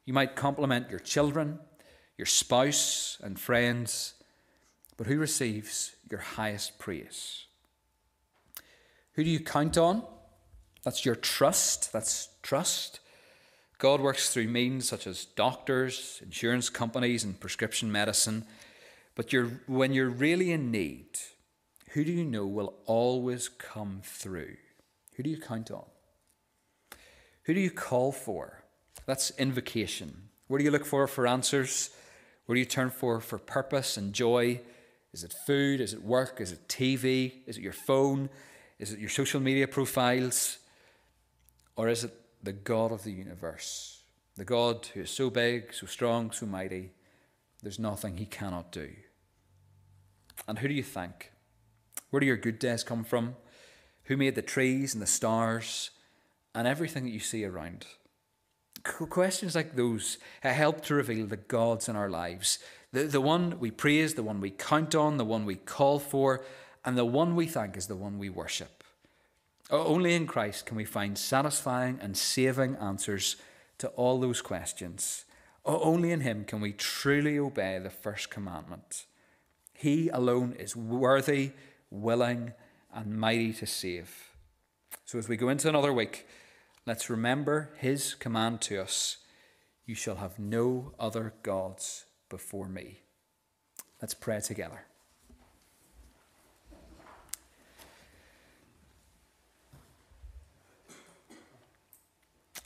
You 0.04 0.12
might 0.12 0.34
compliment 0.34 0.90
your 0.90 0.98
children, 0.98 1.58
your 2.16 2.26
spouse, 2.26 3.18
and 3.22 3.38
friends, 3.38 4.14
but 4.96 5.06
who 5.06 5.18
receives 5.18 5.94
your 6.10 6.20
highest 6.20 6.78
praise? 6.78 7.44
Who 9.12 9.24
do 9.24 9.30
you 9.30 9.40
count 9.40 9.78
on? 9.78 10.02
That's 10.82 11.04
your 11.04 11.16
trust. 11.16 11.92
That's 11.92 12.30
trust. 12.42 13.00
God 13.78 14.00
works 14.00 14.32
through 14.32 14.48
means 14.48 14.88
such 14.88 15.06
as 15.06 15.24
doctors, 15.24 16.20
insurance 16.24 16.70
companies, 16.70 17.24
and 17.24 17.38
prescription 17.38 17.92
medicine. 17.92 18.44
But 19.14 19.32
you're, 19.32 19.50
when 19.66 19.92
you're 19.92 20.08
really 20.08 20.50
in 20.52 20.70
need, 20.70 21.18
who 21.90 22.04
do 22.04 22.12
you 22.12 22.24
know 22.24 22.46
will 22.46 22.74
always 22.86 23.48
come 23.48 24.00
through? 24.02 24.56
Who 25.16 25.22
do 25.22 25.30
you 25.30 25.38
count 25.38 25.70
on? 25.70 25.84
Who 27.44 27.54
do 27.54 27.60
you 27.60 27.70
call 27.70 28.12
for? 28.12 28.62
That's 29.06 29.30
invocation. 29.38 30.28
Where 30.48 30.58
do 30.58 30.64
you 30.64 30.70
look 30.70 30.84
for 30.84 31.06
for 31.06 31.26
answers? 31.26 31.90
Where 32.46 32.54
do 32.54 32.60
you 32.60 32.66
turn 32.66 32.90
for 32.90 33.20
for 33.20 33.38
purpose 33.38 33.96
and 33.96 34.12
joy? 34.12 34.60
Is 35.12 35.24
it 35.24 35.34
food? 35.46 35.80
Is 35.80 35.94
it 35.94 36.02
work? 36.02 36.40
Is 36.40 36.52
it 36.52 36.68
TV? 36.68 37.32
Is 37.46 37.56
it 37.56 37.62
your 37.62 37.72
phone? 37.72 38.28
Is 38.78 38.92
it 38.92 38.98
your 38.98 39.08
social 39.08 39.40
media 39.40 39.66
profiles? 39.66 40.58
Or 41.76 41.88
is 41.88 42.04
it 42.04 42.12
the 42.46 42.52
God 42.52 42.92
of 42.92 43.02
the 43.02 43.12
universe? 43.12 44.02
The 44.36 44.44
God 44.44 44.86
who 44.94 45.00
is 45.00 45.10
so 45.10 45.30
big, 45.30 45.74
so 45.74 45.86
strong, 45.86 46.30
so 46.30 46.46
mighty, 46.46 46.92
there's 47.62 47.78
nothing 47.78 48.16
he 48.16 48.26
cannot 48.26 48.70
do. 48.70 48.90
And 50.46 50.58
who 50.58 50.68
do 50.68 50.74
you 50.74 50.84
thank? 50.84 51.32
Where 52.10 52.20
do 52.20 52.26
your 52.26 52.36
good 52.36 52.60
days 52.60 52.84
come 52.84 53.02
from? 53.02 53.34
Who 54.04 54.16
made 54.16 54.36
the 54.36 54.42
trees 54.42 54.94
and 54.94 55.02
the 55.02 55.06
stars 55.06 55.90
and 56.54 56.68
everything 56.68 57.04
that 57.04 57.10
you 57.10 57.18
see 57.18 57.44
around? 57.44 57.86
Questions 58.84 59.56
like 59.56 59.74
those 59.74 60.18
uh, 60.44 60.50
help 60.50 60.82
to 60.82 60.94
reveal 60.94 61.26
the 61.26 61.36
gods 61.36 61.88
in 61.88 61.96
our 61.96 62.08
lives. 62.08 62.60
The, 62.92 63.04
the 63.04 63.20
one 63.20 63.58
we 63.58 63.72
praise, 63.72 64.14
the 64.14 64.22
one 64.22 64.40
we 64.40 64.50
count 64.50 64.94
on, 64.94 65.16
the 65.16 65.24
one 65.24 65.44
we 65.44 65.56
call 65.56 65.98
for, 65.98 66.44
and 66.84 66.96
the 66.96 67.04
one 67.04 67.34
we 67.34 67.46
thank 67.46 67.76
is 67.76 67.88
the 67.88 67.96
one 67.96 68.18
we 68.18 68.30
worship. 68.30 68.75
Oh, 69.68 69.84
only 69.84 70.14
in 70.14 70.26
Christ 70.26 70.64
can 70.66 70.76
we 70.76 70.84
find 70.84 71.18
satisfying 71.18 71.98
and 72.00 72.16
saving 72.16 72.76
answers 72.76 73.36
to 73.78 73.88
all 73.88 74.20
those 74.20 74.40
questions. 74.40 75.24
Oh, 75.64 75.80
only 75.80 76.12
in 76.12 76.20
Him 76.20 76.44
can 76.44 76.60
we 76.60 76.72
truly 76.72 77.38
obey 77.38 77.78
the 77.78 77.90
first 77.90 78.30
commandment. 78.30 79.06
He 79.74 80.08
alone 80.08 80.54
is 80.56 80.76
worthy, 80.76 81.50
willing, 81.90 82.52
and 82.94 83.18
mighty 83.18 83.52
to 83.54 83.66
save. 83.66 84.30
So 85.04 85.18
as 85.18 85.28
we 85.28 85.36
go 85.36 85.48
into 85.48 85.68
another 85.68 85.92
week, 85.92 86.26
let's 86.86 87.10
remember 87.10 87.70
His 87.78 88.14
command 88.14 88.60
to 88.62 88.80
us 88.80 89.18
You 89.84 89.94
shall 89.94 90.16
have 90.16 90.38
no 90.38 90.92
other 90.98 91.34
gods 91.42 92.04
before 92.28 92.68
me. 92.68 93.00
Let's 94.00 94.14
pray 94.14 94.40
together. 94.40 94.85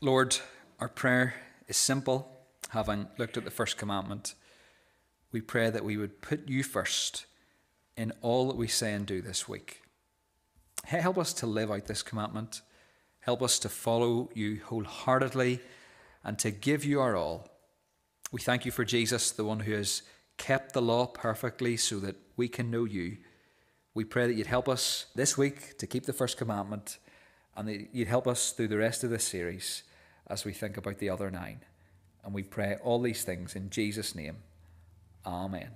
Lord, 0.03 0.39
our 0.79 0.89
prayer 0.89 1.35
is 1.69 1.77
simple. 1.77 2.27
Having 2.71 3.09
looked 3.19 3.37
at 3.37 3.45
the 3.45 3.51
first 3.51 3.77
commandment, 3.77 4.35
we 5.31 5.43
pray 5.43 5.69
that 5.69 5.85
we 5.85 5.99
would 5.99 6.23
put 6.23 6.49
you 6.49 6.63
first 6.63 7.27
in 7.99 8.11
all 8.23 8.49
that 8.49 8.57
we 8.57 8.67
say 8.67 8.95
and 8.95 9.05
do 9.05 9.21
this 9.21 9.47
week. 9.47 9.83
Help 10.85 11.19
us 11.19 11.35
to 11.35 11.47
live 11.47 11.71
out 11.71 11.85
this 11.85 12.03
commandment. 12.03 12.63
Help 13.21 13.43
us 13.43 13.59
to 13.59 13.69
follow 13.69 14.31
you 14.33 14.63
wholeheartedly 14.65 15.61
and 16.25 16.39
to 16.39 16.51
give 16.51 16.83
you 16.83 16.99
our 16.99 17.15
all. 17.15 17.51
We 18.33 18.41
thank 18.41 18.65
you 18.65 18.73
for 18.73 18.87
Jesus, 18.87 19.31
the 19.31 19.45
one 19.45 19.61
who 19.61 19.75
has 19.75 20.01
kept 20.39 20.73
the 20.73 20.81
law 20.81 21.09
perfectly 21.09 21.77
so 21.77 21.99
that 22.01 22.17
we 22.39 22.49
can 22.49 22.71
know 22.71 22.87
you. 22.87 23.19
We 23.93 24.05
pray 24.05 24.27
that 24.29 24.35
you'd 24.35 24.47
help 24.47 24.67
us 24.67 25.07
this 25.15 25.37
week 25.37 25.77
to 25.77 25.87
keep 25.87 26.07
the 26.07 26.15
first 26.15 26.39
commandment 26.39 26.97
and 27.55 27.69
that 27.69 27.89
you'd 27.93 28.09
help 28.09 28.27
us 28.27 28.53
through 28.53 28.69
the 28.69 28.79
rest 28.79 29.05
of 29.05 29.11
this 29.11 29.25
series 29.25 29.83
as 30.31 30.45
we 30.45 30.53
think 30.53 30.77
about 30.77 30.99
the 30.99 31.11
other 31.11 31.31
nine. 31.31 31.61
And 32.25 32.33
we 32.33 32.43
pray 32.43 32.77
all 32.83 33.01
these 33.01 33.25
things 33.25 33.57
in 33.57 33.71
Jesus' 33.71 34.15
name. 34.15 34.37
Amen. 35.27 35.71